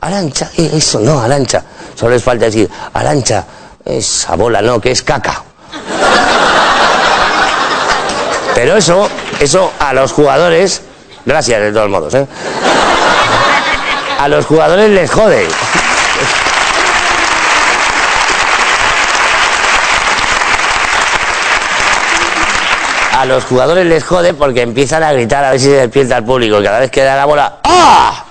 [0.00, 1.62] Arancha, eh, eso no, Arancha.
[1.94, 3.44] Solo les falta decir, Arancha,
[3.84, 5.42] esa bola no, que es caca.
[8.54, 9.08] Pero eso,
[9.40, 10.82] eso a los jugadores,
[11.24, 12.26] gracias de todos modos, ¿eh?
[14.18, 15.46] A los jugadores les jode.
[23.26, 26.60] Los jugadores les jode porque empiezan a gritar a ver si se despierta el público.
[26.60, 28.24] Y cada vez que da la bola, ¡ah!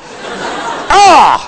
[0.89, 1.39] ¡ah!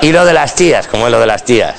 [0.00, 1.74] Y lo de las tías, como es lo de las tías.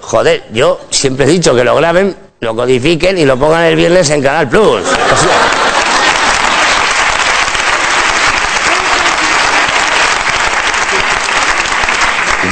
[0.00, 4.10] Joder, yo siempre he dicho que lo graben lo codifiquen y lo pongan el viernes
[4.10, 4.82] en Canal Plus.
[4.82, 5.65] O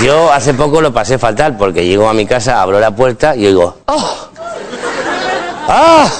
[0.03, 3.47] Yo hace poco lo pasé fatal porque llego a mi casa, abro la puerta y
[3.47, 4.28] digo, ¡ah!
[5.68, 6.11] ¡ah!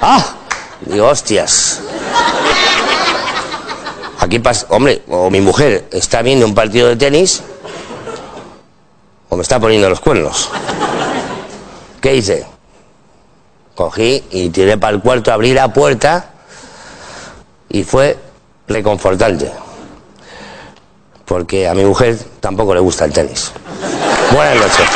[0.00, 0.26] ¡ah!
[0.80, 1.80] Digo, hostias.
[4.18, 7.42] Aquí pasa, hombre, o mi mujer está viendo un partido de tenis
[9.28, 10.48] o me está poniendo los cuernos.
[12.00, 12.46] ¿Qué hice?
[13.74, 16.30] Cogí y tiré para el cuarto, abrí la puerta
[17.68, 18.18] y fue
[18.68, 19.50] reconfortante.
[21.32, 23.52] Porque a mi mujer tampoco le gusta el tenis.
[24.34, 24.86] Buenas noches.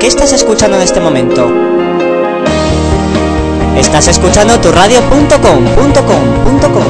[0.00, 1.48] ¿Qué estás escuchando en este momento?
[3.76, 6.82] Estás escuchando tu radio.com.com.com.com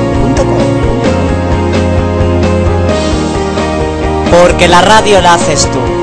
[4.31, 5.98] Porque la radio la haces tú.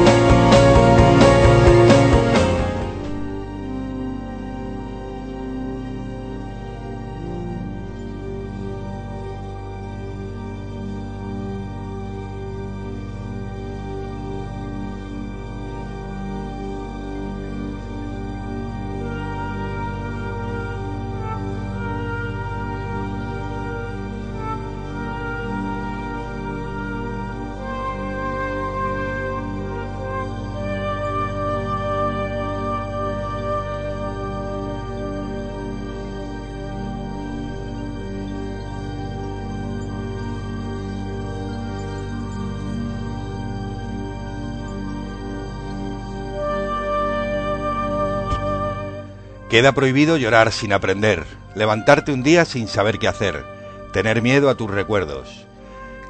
[49.55, 51.23] Queda prohibido llorar sin aprender,
[51.55, 53.45] levantarte un día sin saber qué hacer,
[53.93, 55.45] tener miedo a tus recuerdos.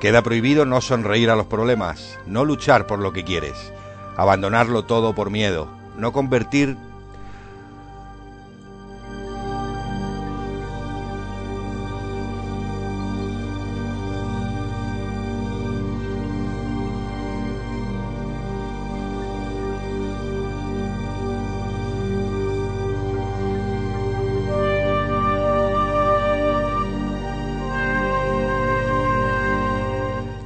[0.02, 3.72] Queda prohibido no sonreír a los problemas, no luchar por lo que quieres,
[4.18, 6.76] abandonarlo todo por miedo, no convertir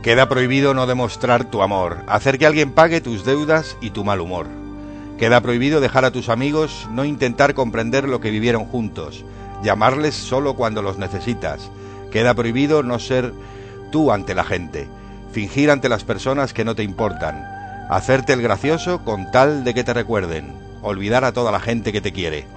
[0.10, 4.22] Queda prohibido no demostrar tu amor, hacer que alguien pague tus deudas y tu mal
[4.22, 4.48] humor.
[5.20, 9.24] Queda prohibido dejar a tus amigos, no intentar comprender lo que vivieron juntos,
[9.62, 11.70] llamarles solo cuando los necesitas.
[12.10, 13.34] Queda prohibido no ser
[13.92, 14.88] tú ante la gente,
[15.32, 17.46] fingir ante las personas que no te importan,
[17.92, 22.02] hacerte el gracioso con tal de que te recuerden, olvidar a toda la gente que
[22.02, 22.48] te quiere.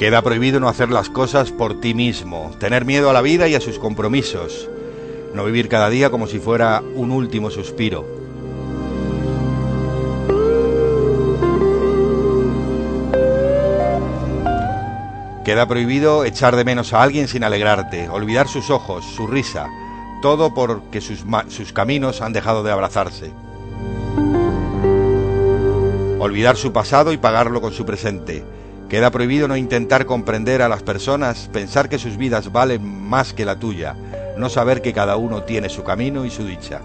[0.00, 3.54] Queda prohibido no hacer las cosas por ti mismo, tener miedo a la vida y
[3.54, 4.66] a sus compromisos,
[5.34, 8.06] no vivir cada día como si fuera un último suspiro.
[15.44, 19.66] Queda prohibido echar de menos a alguien sin alegrarte, olvidar sus ojos, su risa,
[20.22, 23.32] todo porque sus, sus caminos han dejado de abrazarse.
[26.18, 28.42] Olvidar su pasado y pagarlo con su presente.
[28.90, 33.44] Queda prohibido no intentar comprender a las personas, pensar que sus vidas valen más que
[33.44, 33.94] la tuya,
[34.36, 36.80] no saber que cada uno tiene su camino y su dicha.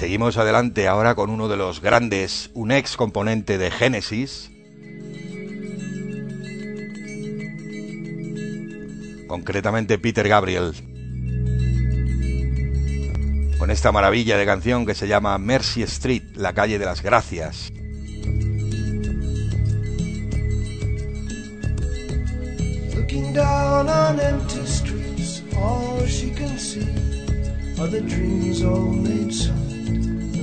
[0.00, 4.50] seguimos adelante ahora con uno de los grandes, un ex componente de Genesis,
[9.26, 10.72] concretamente Peter Gabriel,
[13.58, 17.70] con esta maravilla de canción que se llama Mercy Street, la calle de las gracias.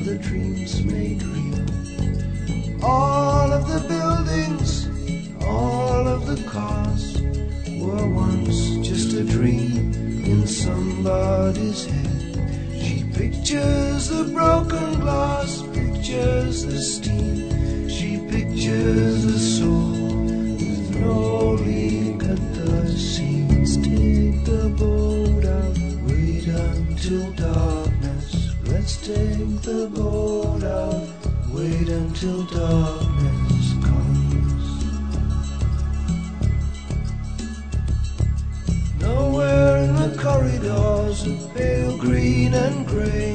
[0.07, 2.81] the dreams made real.
[2.81, 4.87] All of the buildings,
[5.43, 7.21] all of the cars
[7.81, 9.91] were once just a dream
[10.23, 12.39] in somebody's head.
[12.81, 19.91] She pictures the broken glass, pictures the steam, she pictures the soul
[20.55, 23.75] with no leak at the seams.
[23.75, 25.77] Take the boat out,
[26.07, 27.76] wait until dark
[29.67, 31.05] the boat out,
[31.51, 34.85] wait until darkness comes.
[39.01, 43.26] Nowhere in the corridors of pale green and grey.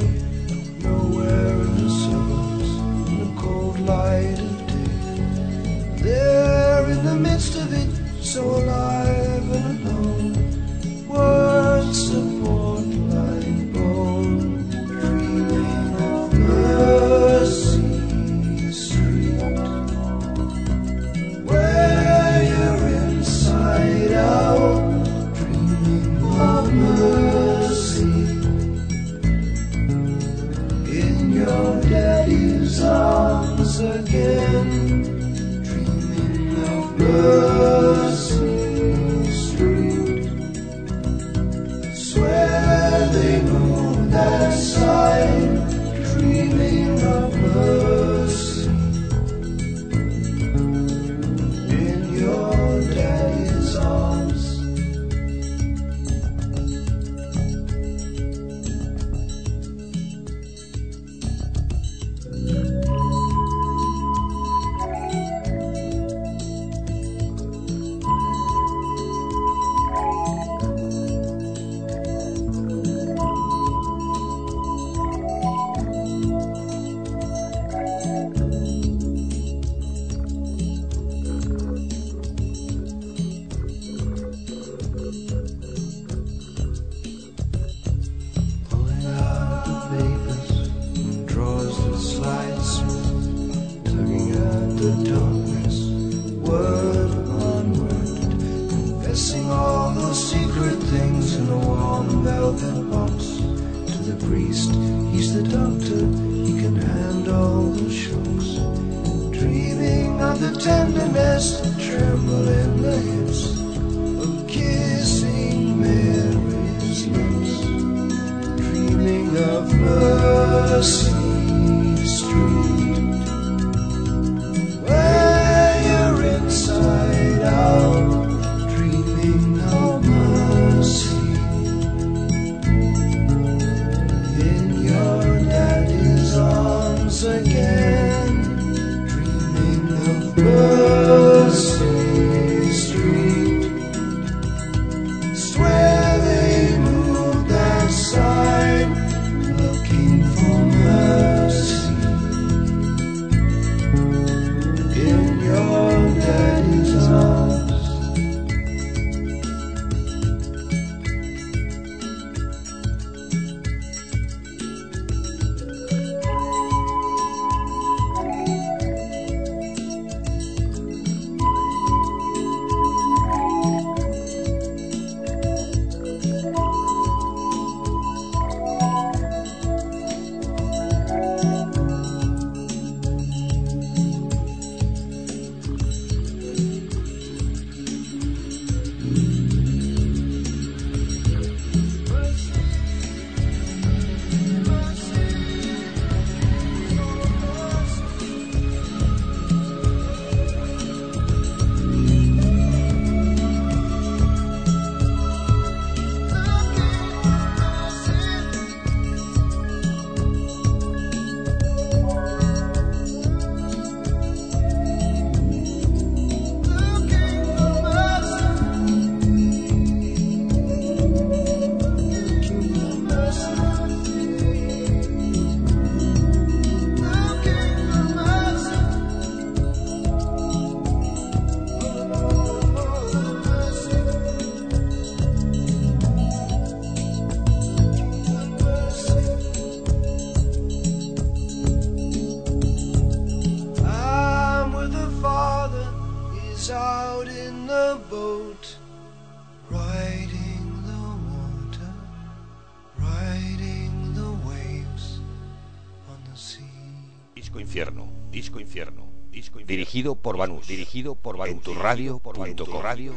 [259.93, 263.12] dirigido por Banús, dirigido por Banús, en tu radio, por en radio.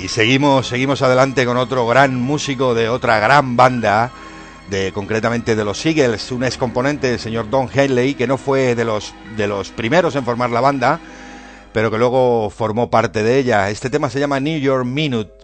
[0.00, 4.12] Y seguimos, seguimos adelante con otro gran músico de otra gran banda,
[4.70, 8.76] de concretamente de los Eagles, un ex componente del señor Don Henley, que no fue
[8.76, 11.00] de los, de los primeros en formar la banda,
[11.72, 13.70] pero que luego formó parte de ella.
[13.70, 15.41] Este tema se llama New York Minute.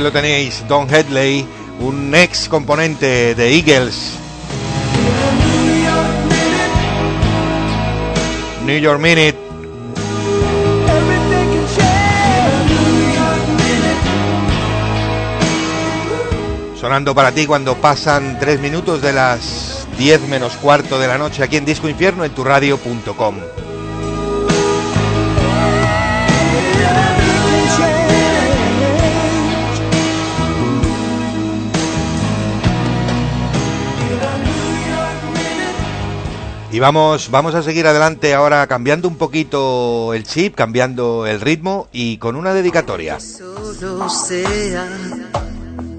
[0.00, 1.46] Ahí lo tenéis, Don Headley,
[1.78, 4.14] un ex componente de Eagles.
[8.64, 9.38] New York Minute.
[16.80, 21.42] Sonando para ti cuando pasan tres minutos de las 10 menos cuarto de la noche
[21.42, 22.42] aquí en Disco Infierno en tu
[36.72, 41.88] Y vamos, vamos a seguir adelante ahora cambiando un poquito el chip, cambiando el ritmo
[41.92, 43.18] y con una dedicatoria.
[43.18, 44.86] solo sea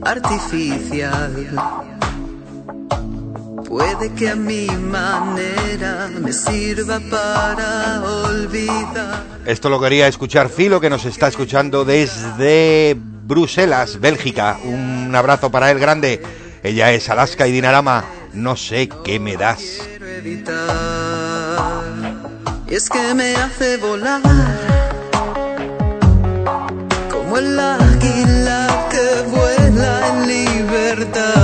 [0.04, 1.56] artificial.
[3.68, 9.26] Puede que a mi manera me sirva para olvidar.
[9.46, 14.58] Esto lo quería escuchar Filo, que nos está escuchando desde Bruselas, Bélgica.
[14.64, 16.22] Un abrazo para él grande.
[16.64, 18.06] Ella es Alaska y Dinarama.
[18.34, 19.82] No sé qué me das.
[20.24, 20.36] Y
[22.76, 24.22] es que me hace volar
[27.10, 31.41] como el águila que vuela en libertad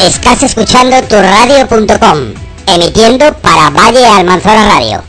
[0.00, 2.34] estás escuchando turradio.com,
[2.66, 5.02] emitiendo para Valle Almanzora Radio.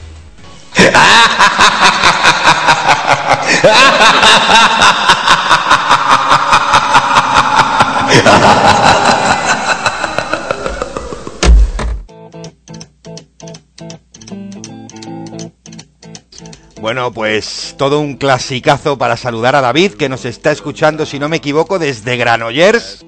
[16.81, 21.29] Bueno, pues todo un clasicazo para saludar a David, que nos está escuchando, si no
[21.29, 23.05] me equivoco, desde Granollers.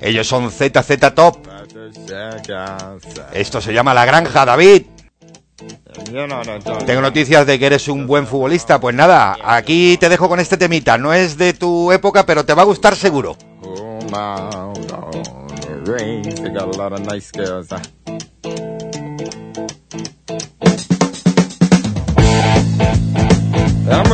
[0.00, 1.46] Ellos son ZZ Top.
[3.32, 4.82] Esto se llama La Granja, David.
[6.86, 8.80] Tengo noticias de que eres un buen futbolista.
[8.80, 10.98] Pues nada, aquí te dejo con este temita.
[10.98, 13.36] No es de tu época, pero te va a gustar seguro.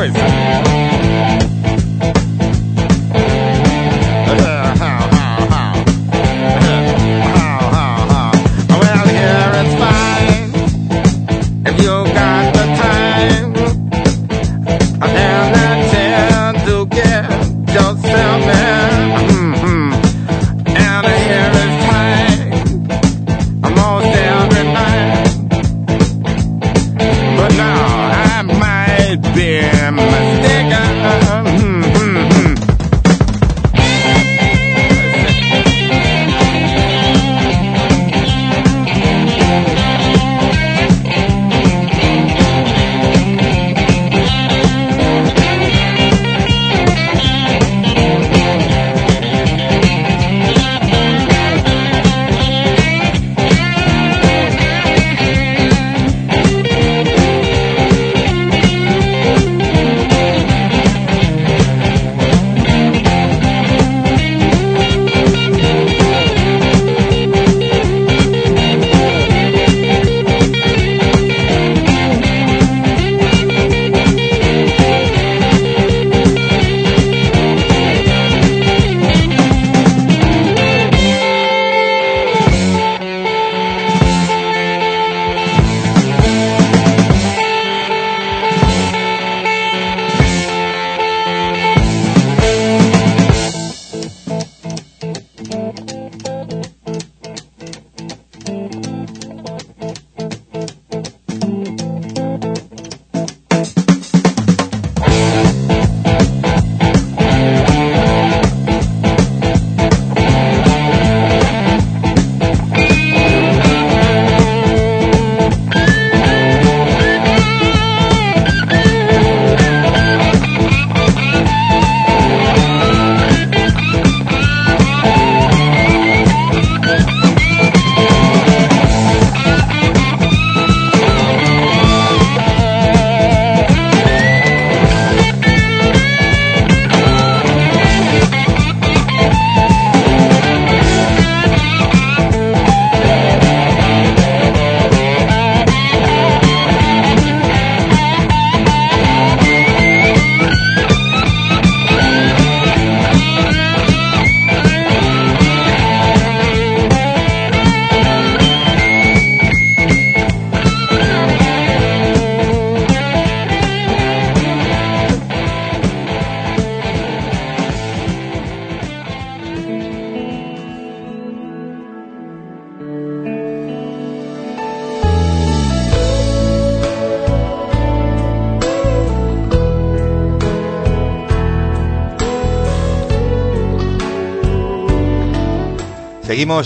[0.02, 0.89] They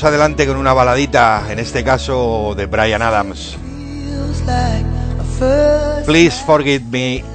[0.03, 3.57] Adelante con una baladita, en este caso de Brian Adams.
[6.05, 7.34] Please forgive me.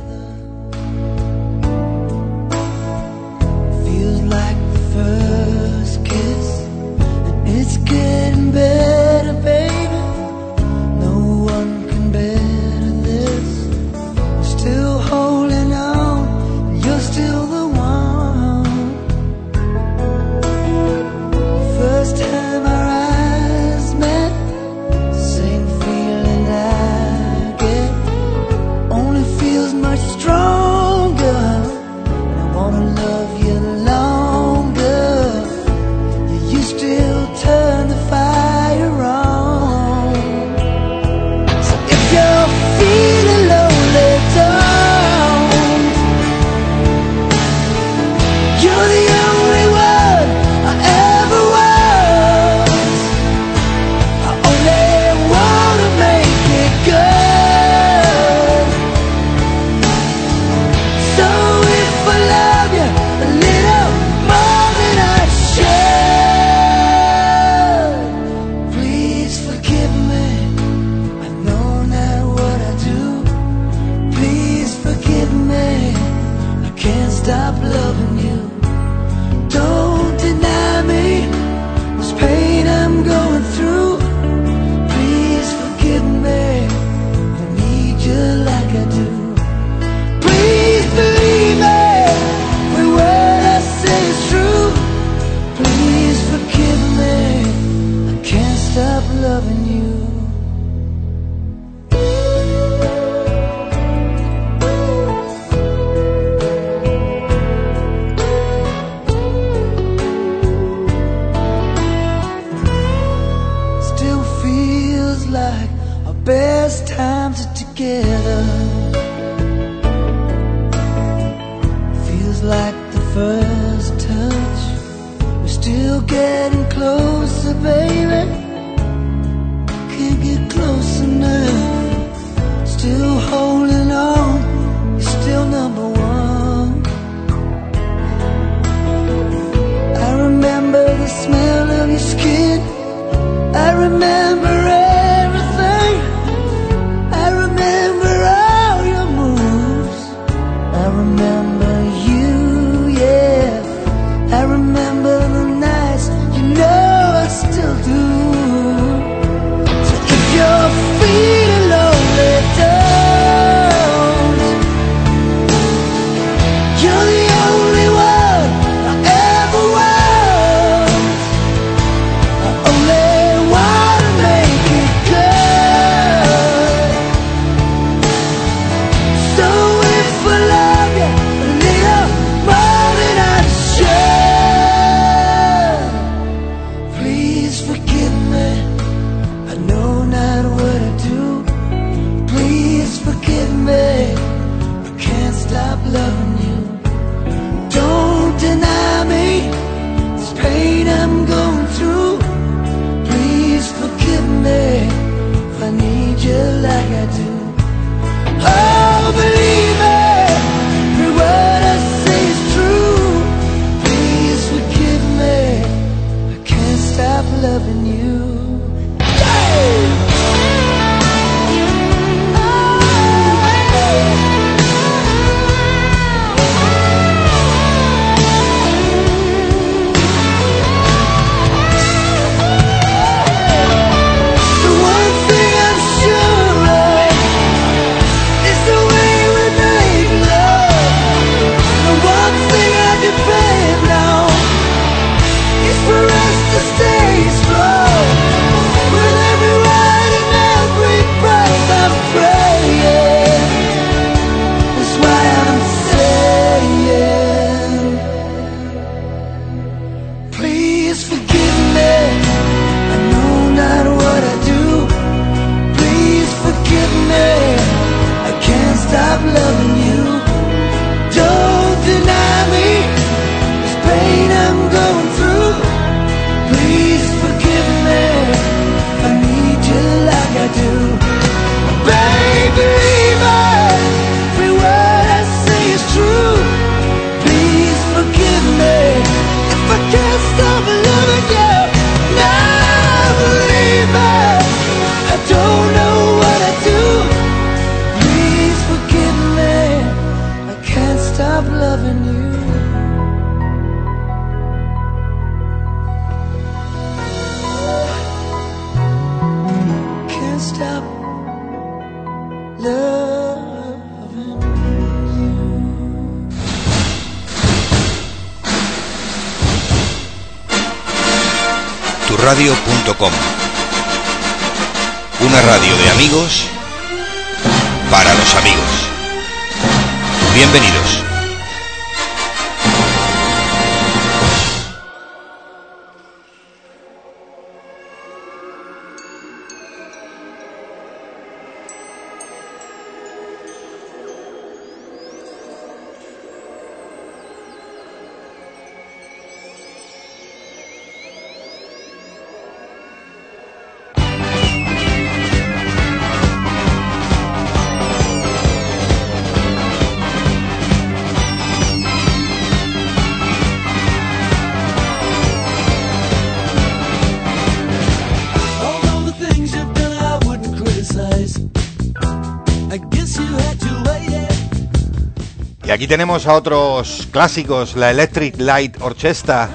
[375.80, 379.48] Aquí tenemos a otros clásicos, la Electric Light Orchestra.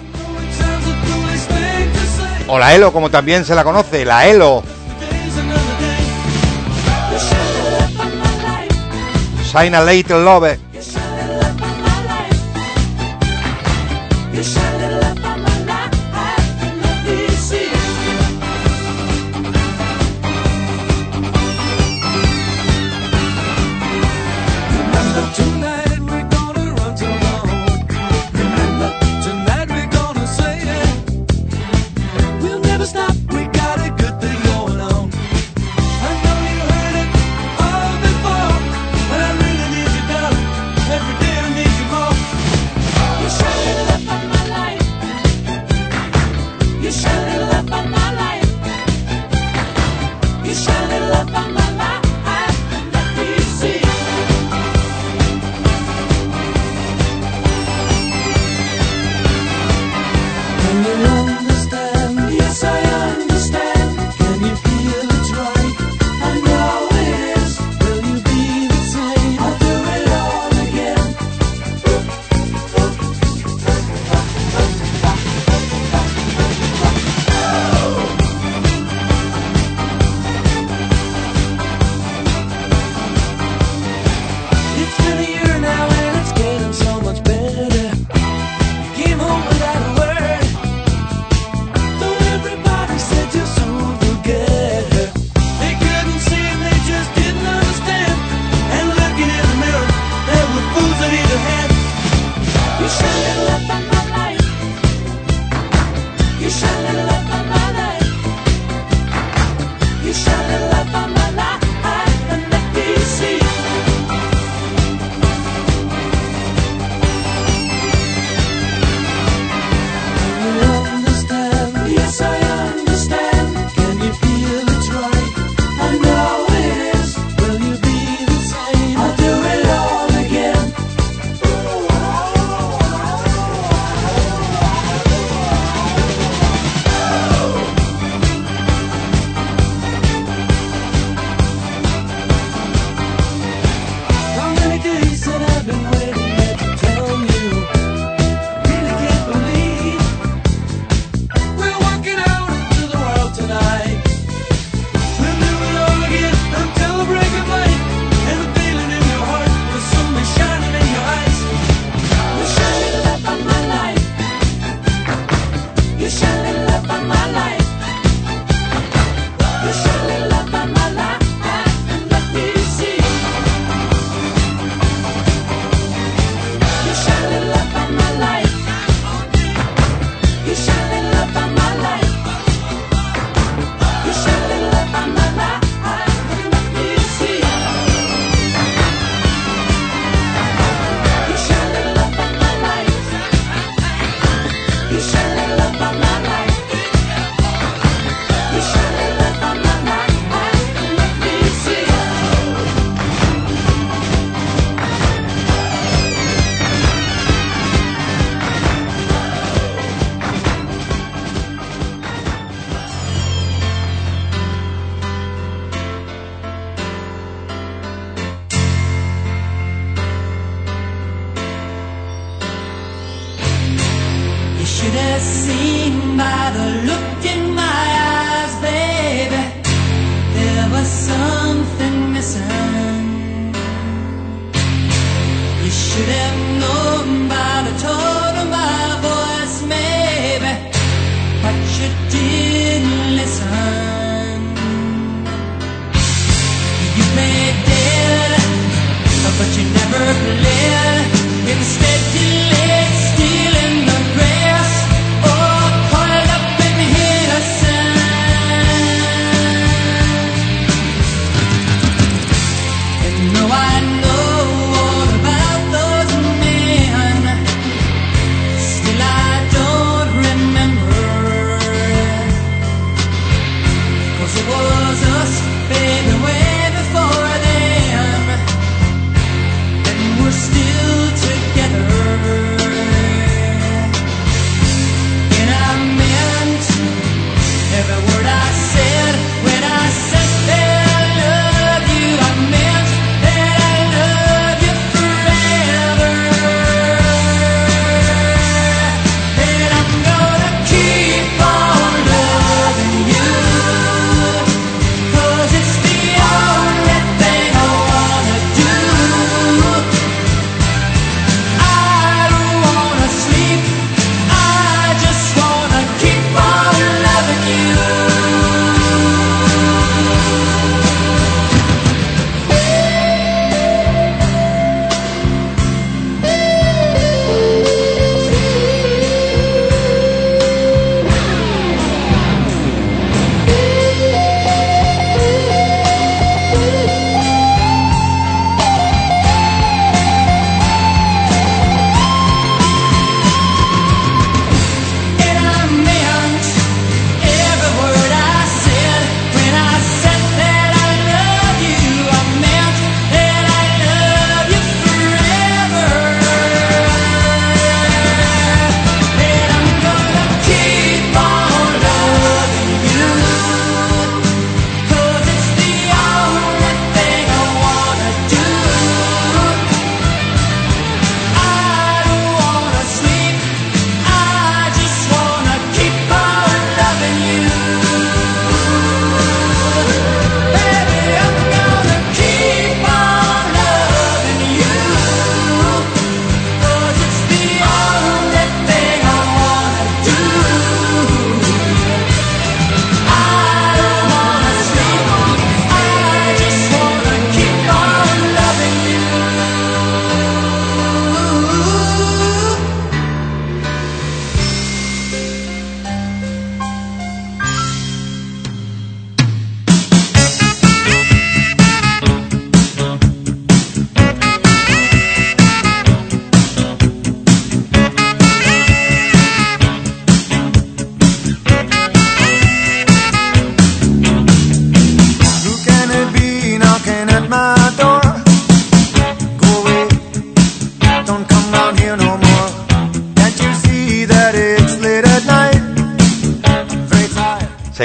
[2.47, 4.63] O la ELO, como también se la conoce, la ELO.
[9.53, 10.64] Sign a Late Love.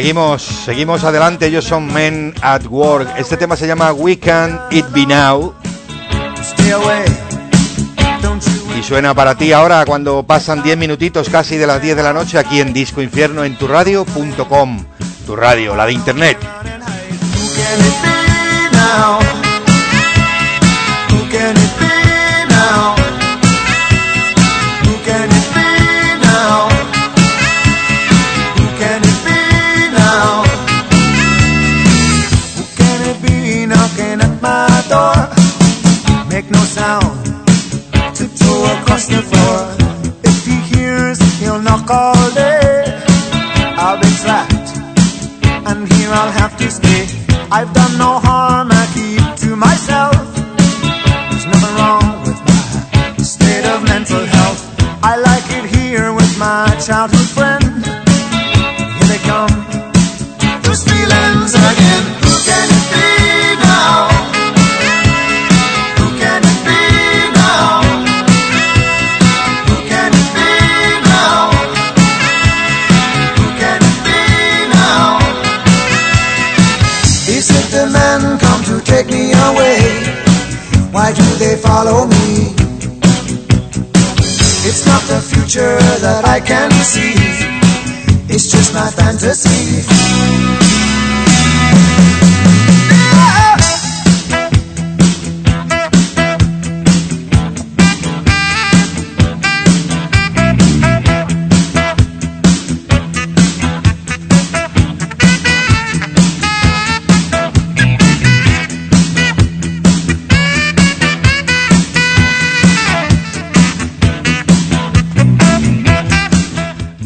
[0.09, 1.45] Seguimos, seguimos adelante.
[1.45, 3.13] Ellos son Men at Work.
[3.19, 5.53] Este tema se llama We Can It Be Now.
[8.75, 12.11] Y suena para ti ahora cuando pasan 10 minutitos casi de las 10 de la
[12.11, 13.67] noche aquí en Disco Infierno en Tu
[15.35, 16.39] radio, la de internet.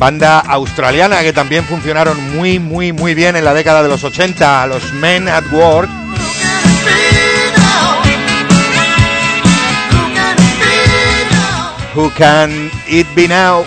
[0.03, 4.67] banda australiana que también funcionaron muy, muy, muy bien en la década de los 80,
[4.67, 5.89] los Men at Work.
[11.95, 13.63] Who can it be now?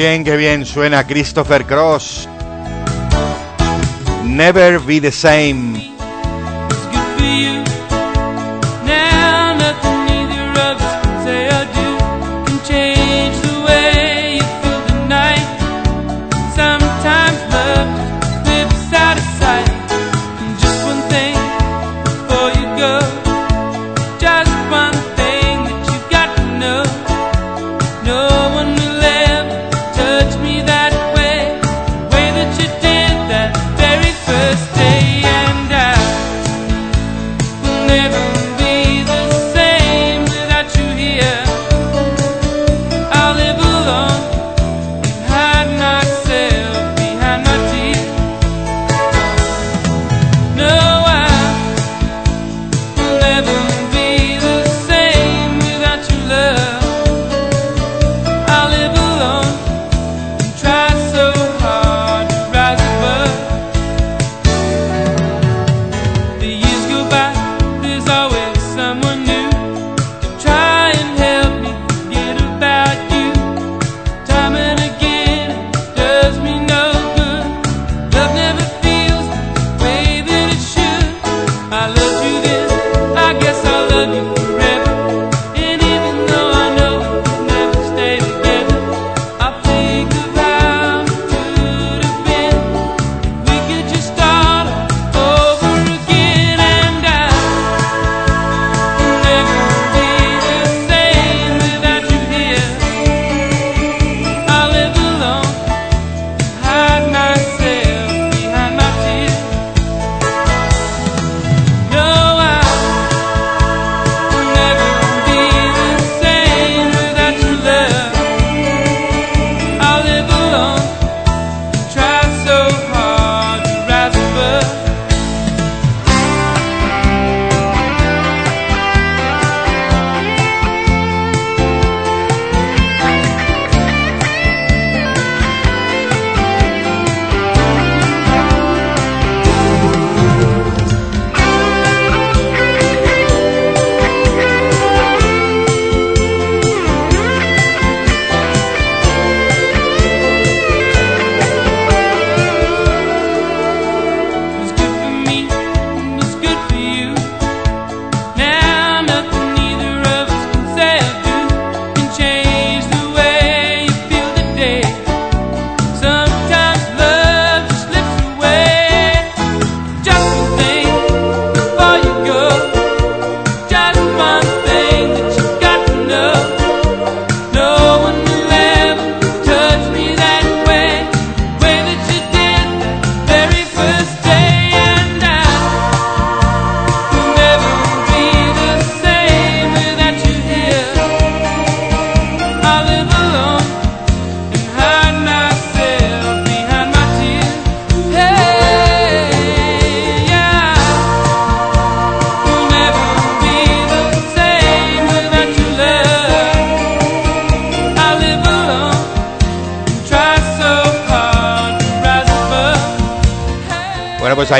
[0.00, 2.26] bien, qué bien suena Christopher Cross.
[4.24, 5.89] Never be the same.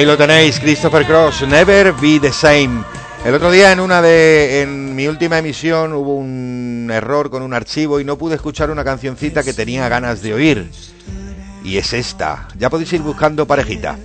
[0.00, 2.82] Ahí lo tenéis, Christopher Cross, Never Be the Same.
[3.22, 7.52] El otro día en una de en mi última emisión hubo un error con un
[7.52, 10.70] archivo y no pude escuchar una cancioncita que tenía ganas de oír.
[11.62, 12.48] Y es esta.
[12.56, 13.98] Ya podéis ir buscando parejita.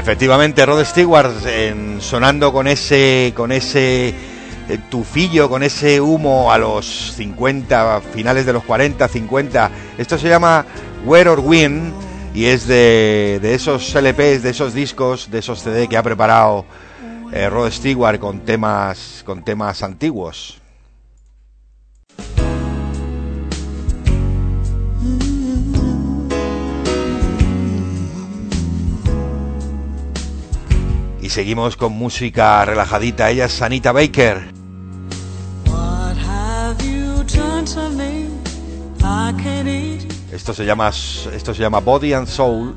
[0.00, 1.30] Efectivamente, Rod Stewart
[2.00, 8.54] sonando con ese con ese eh, tufillo, con ese humo a los 50, finales de
[8.54, 9.70] los 40, 50.
[9.98, 10.64] Esto se llama
[11.04, 11.92] Where or Win
[12.32, 16.64] y es de, de esos LPs, de esos discos, de esos CD que ha preparado
[17.30, 20.59] eh, Rod Stewart con temas con temas antiguos.
[31.30, 33.30] Y seguimos con música relajadita.
[33.30, 34.52] Ella es Anita Baker.
[40.32, 42.74] Esto se llama esto se llama Body and Soul.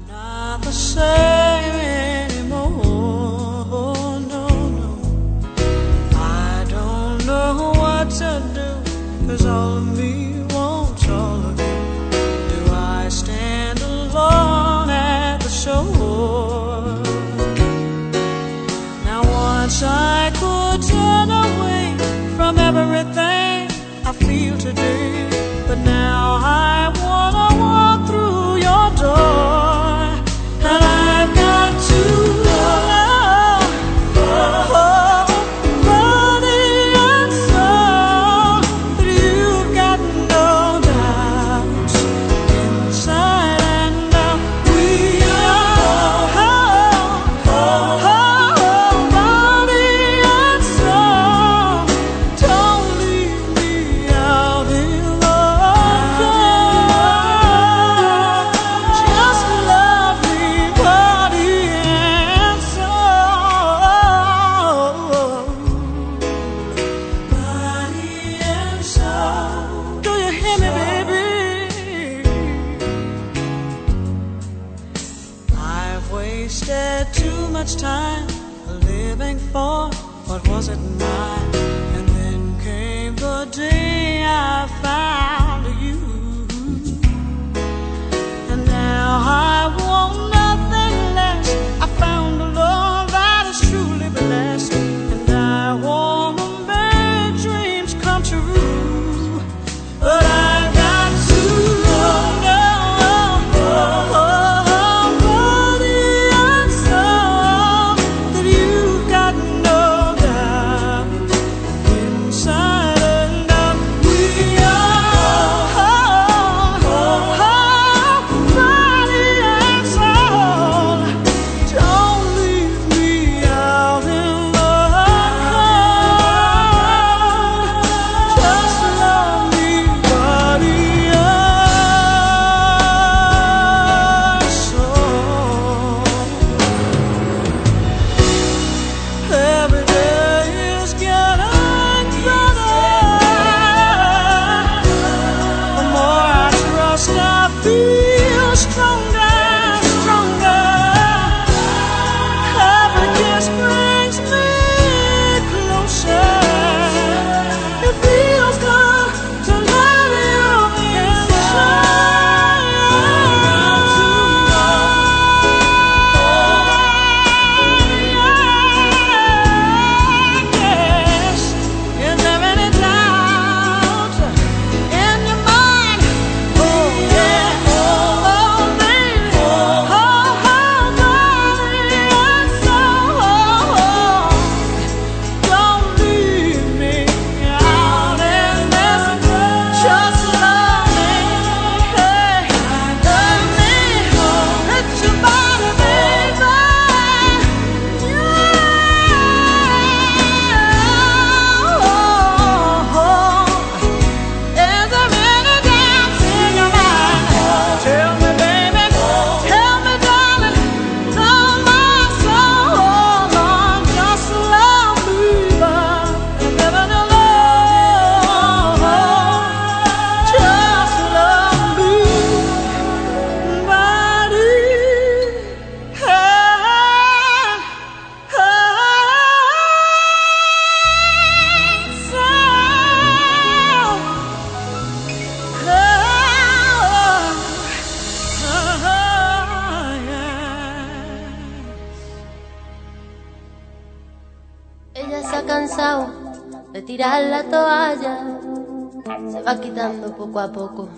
[250.33, 250.89] Poco a poco.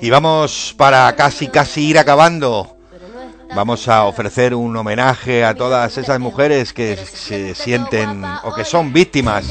[0.00, 2.76] Y vamos para casi casi ir acabando.
[3.54, 8.92] Vamos a ofrecer un homenaje a todas esas mujeres que se sienten o que son
[8.92, 9.44] víctimas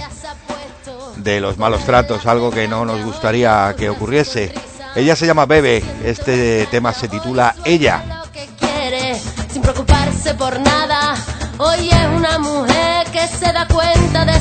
[1.18, 4.52] de los malos tratos, algo que no nos gustaría que ocurriese.
[4.96, 8.24] Ella se llama Bebe, este tema se titula Ella.
[8.60, 9.22] quiere
[9.52, 11.16] sin preocuparse por nada.
[11.60, 14.41] Hoy es una mujer que se da cuenta de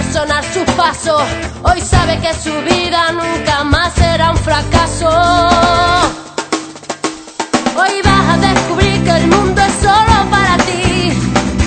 [0.11, 1.23] sonar sus pasos.
[1.63, 5.09] Hoy sabe que su vida nunca más será un fracaso.
[7.79, 11.13] Hoy vas a descubrir que el mundo es solo para ti,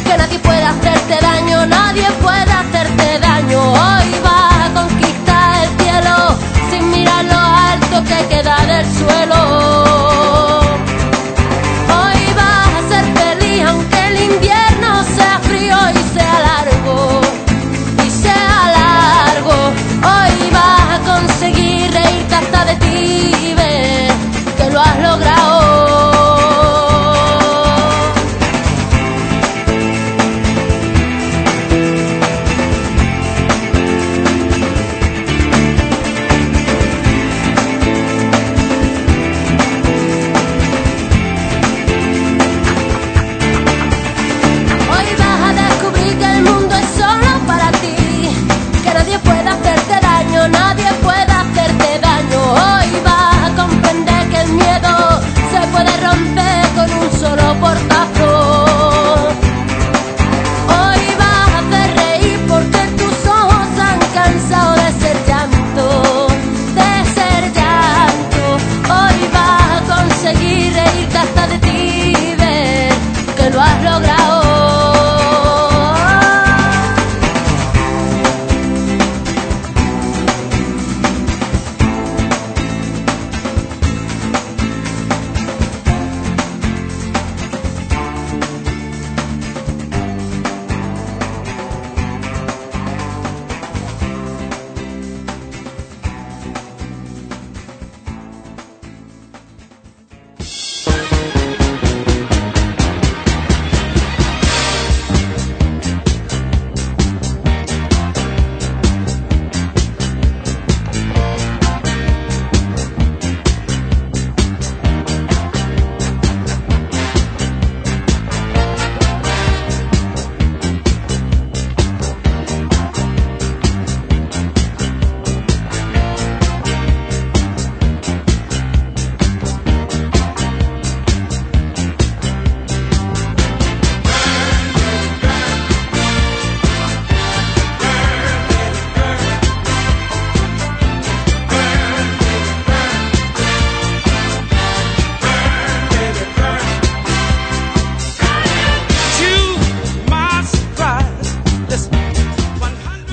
[0.05, 3.61] que nadie puede hacerte daño, nadie puede hacerte daño.
[3.73, 6.15] Hoy vas a conquistar el cielo
[6.71, 9.94] sin mirar lo alto que queda del suelo.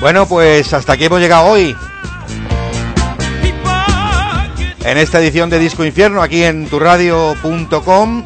[0.02, 1.76] Bueno, pues hasta aquí hemos llegado hoy.
[4.84, 8.24] En esta edición de Disco Infierno, aquí en turradio.com.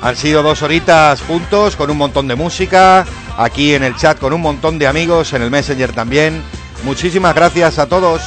[0.00, 3.04] Han sido dos horitas juntos con un montón de música,
[3.36, 6.42] aquí en el chat con un montón de amigos, en el Messenger también.
[6.84, 8.22] Muchísimas gracias a todos.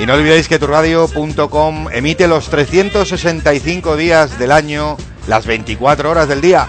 [0.00, 4.96] Y no olvidéis que turradio.com emite los 365 días del año,
[5.28, 6.66] las 24 horas del día.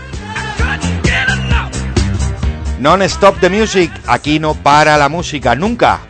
[2.79, 6.01] Non-stop the music, aquí no para la música, nunca.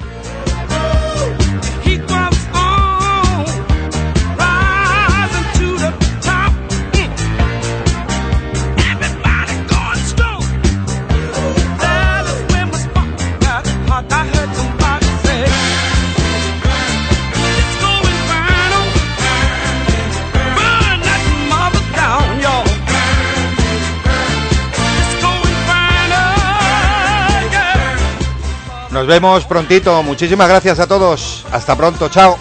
[29.04, 30.02] Nos vemos prontito.
[30.02, 31.44] Muchísimas gracias a todos.
[31.52, 32.08] Hasta pronto.
[32.08, 32.38] Chao.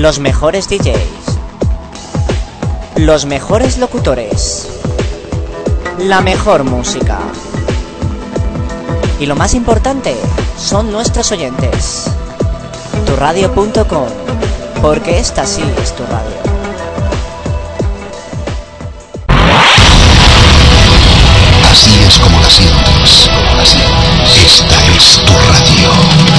[0.00, 0.96] Los mejores DJs.
[2.96, 4.66] Los mejores locutores.
[5.98, 7.18] La mejor música.
[9.18, 10.16] Y lo más importante,
[10.56, 12.06] son nuestros oyentes.
[13.04, 14.08] Turradio.com.
[14.80, 16.38] Porque esta sí es tu radio.
[21.70, 22.38] Así es como.
[22.38, 24.46] Como la sientes.
[24.46, 26.29] Esta es tu radio.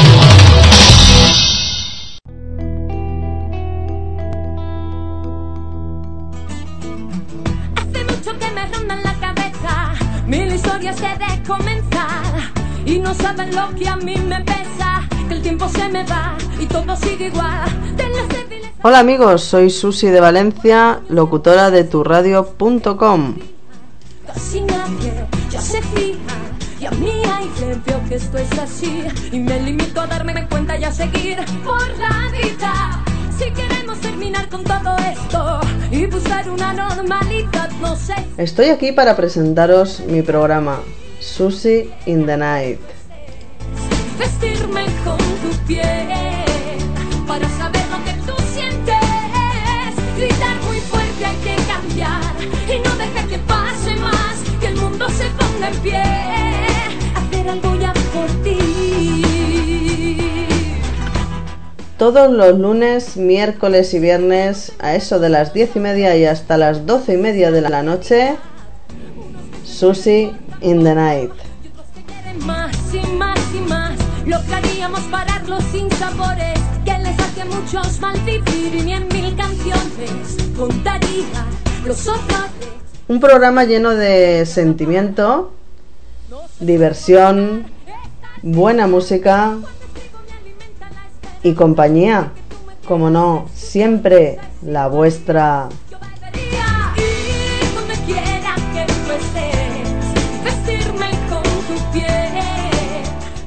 [13.61, 17.27] Lo que a mí me pesa que el tiempo se me va y todo sigue
[17.27, 17.95] igual.
[17.95, 23.35] De las débiles Hola amigos, soy Susi de Valencia, locutora de turradio.com.
[24.25, 25.13] casi nadie
[25.49, 26.35] ya se fija
[26.79, 29.03] y a mí hay le veo que esto es así.
[29.31, 33.03] Y me limito a darme cuenta y a seguir por la vida.
[33.37, 35.61] Si queremos terminar con todo esto
[35.91, 38.15] y buscar una normalidad no sé.
[38.37, 40.79] Estoy aquí para presentaros mi programa,
[41.19, 43.00] Susi in the Night.
[44.21, 46.77] Vestirme con tu piel
[47.27, 49.91] para saber lo que tú sientes.
[50.15, 52.33] Gritar muy fuerte hay que cambiar
[52.67, 56.03] y no dejar que pase más, que el mundo se ponga en pie.
[57.15, 58.59] Hacer algo ya por ti.
[61.97, 66.57] Todos los lunes, miércoles y viernes, a eso de las diez y media y hasta
[66.57, 68.35] las doce y media de la noche,
[69.65, 70.31] Susi
[70.61, 71.31] in the Night.
[72.45, 73.80] Más y más y más,
[83.07, 85.51] Un programa lleno de sentimiento,
[86.59, 87.65] diversión,
[88.43, 89.57] buena música
[91.41, 92.31] y compañía.
[92.87, 95.69] Como no, siempre la vuestra.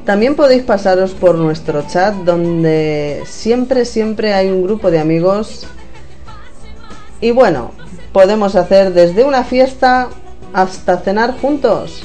[0.04, 5.66] También podéis pasaros por nuestro chat donde siempre, siempre hay un grupo de amigos.
[7.22, 7.70] Y bueno,
[8.12, 10.10] podemos hacer desde una fiesta
[10.52, 12.02] hasta cenar juntos.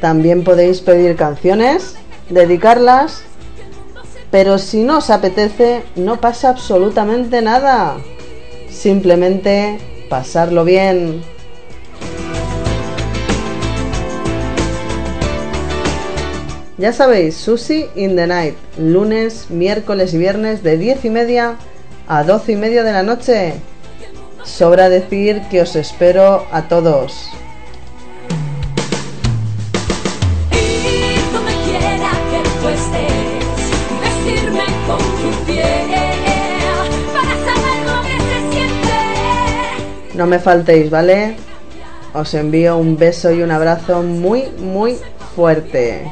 [0.00, 1.94] También podéis pedir canciones,
[2.28, 3.22] dedicarlas,
[4.32, 7.96] pero si no os apetece, no pasa absolutamente nada.
[8.74, 9.78] Simplemente
[10.10, 11.22] pasarlo bien.
[16.76, 21.56] Ya sabéis, Sushi in the Night, lunes, miércoles y viernes de 10 y media
[22.08, 23.54] a 12 y media de la noche.
[24.42, 27.30] Sobra decir que os espero a todos.
[40.14, 41.36] No me faltéis, ¿vale?
[42.12, 44.96] Os envío un beso y un abrazo muy, muy
[45.34, 46.02] fuerte.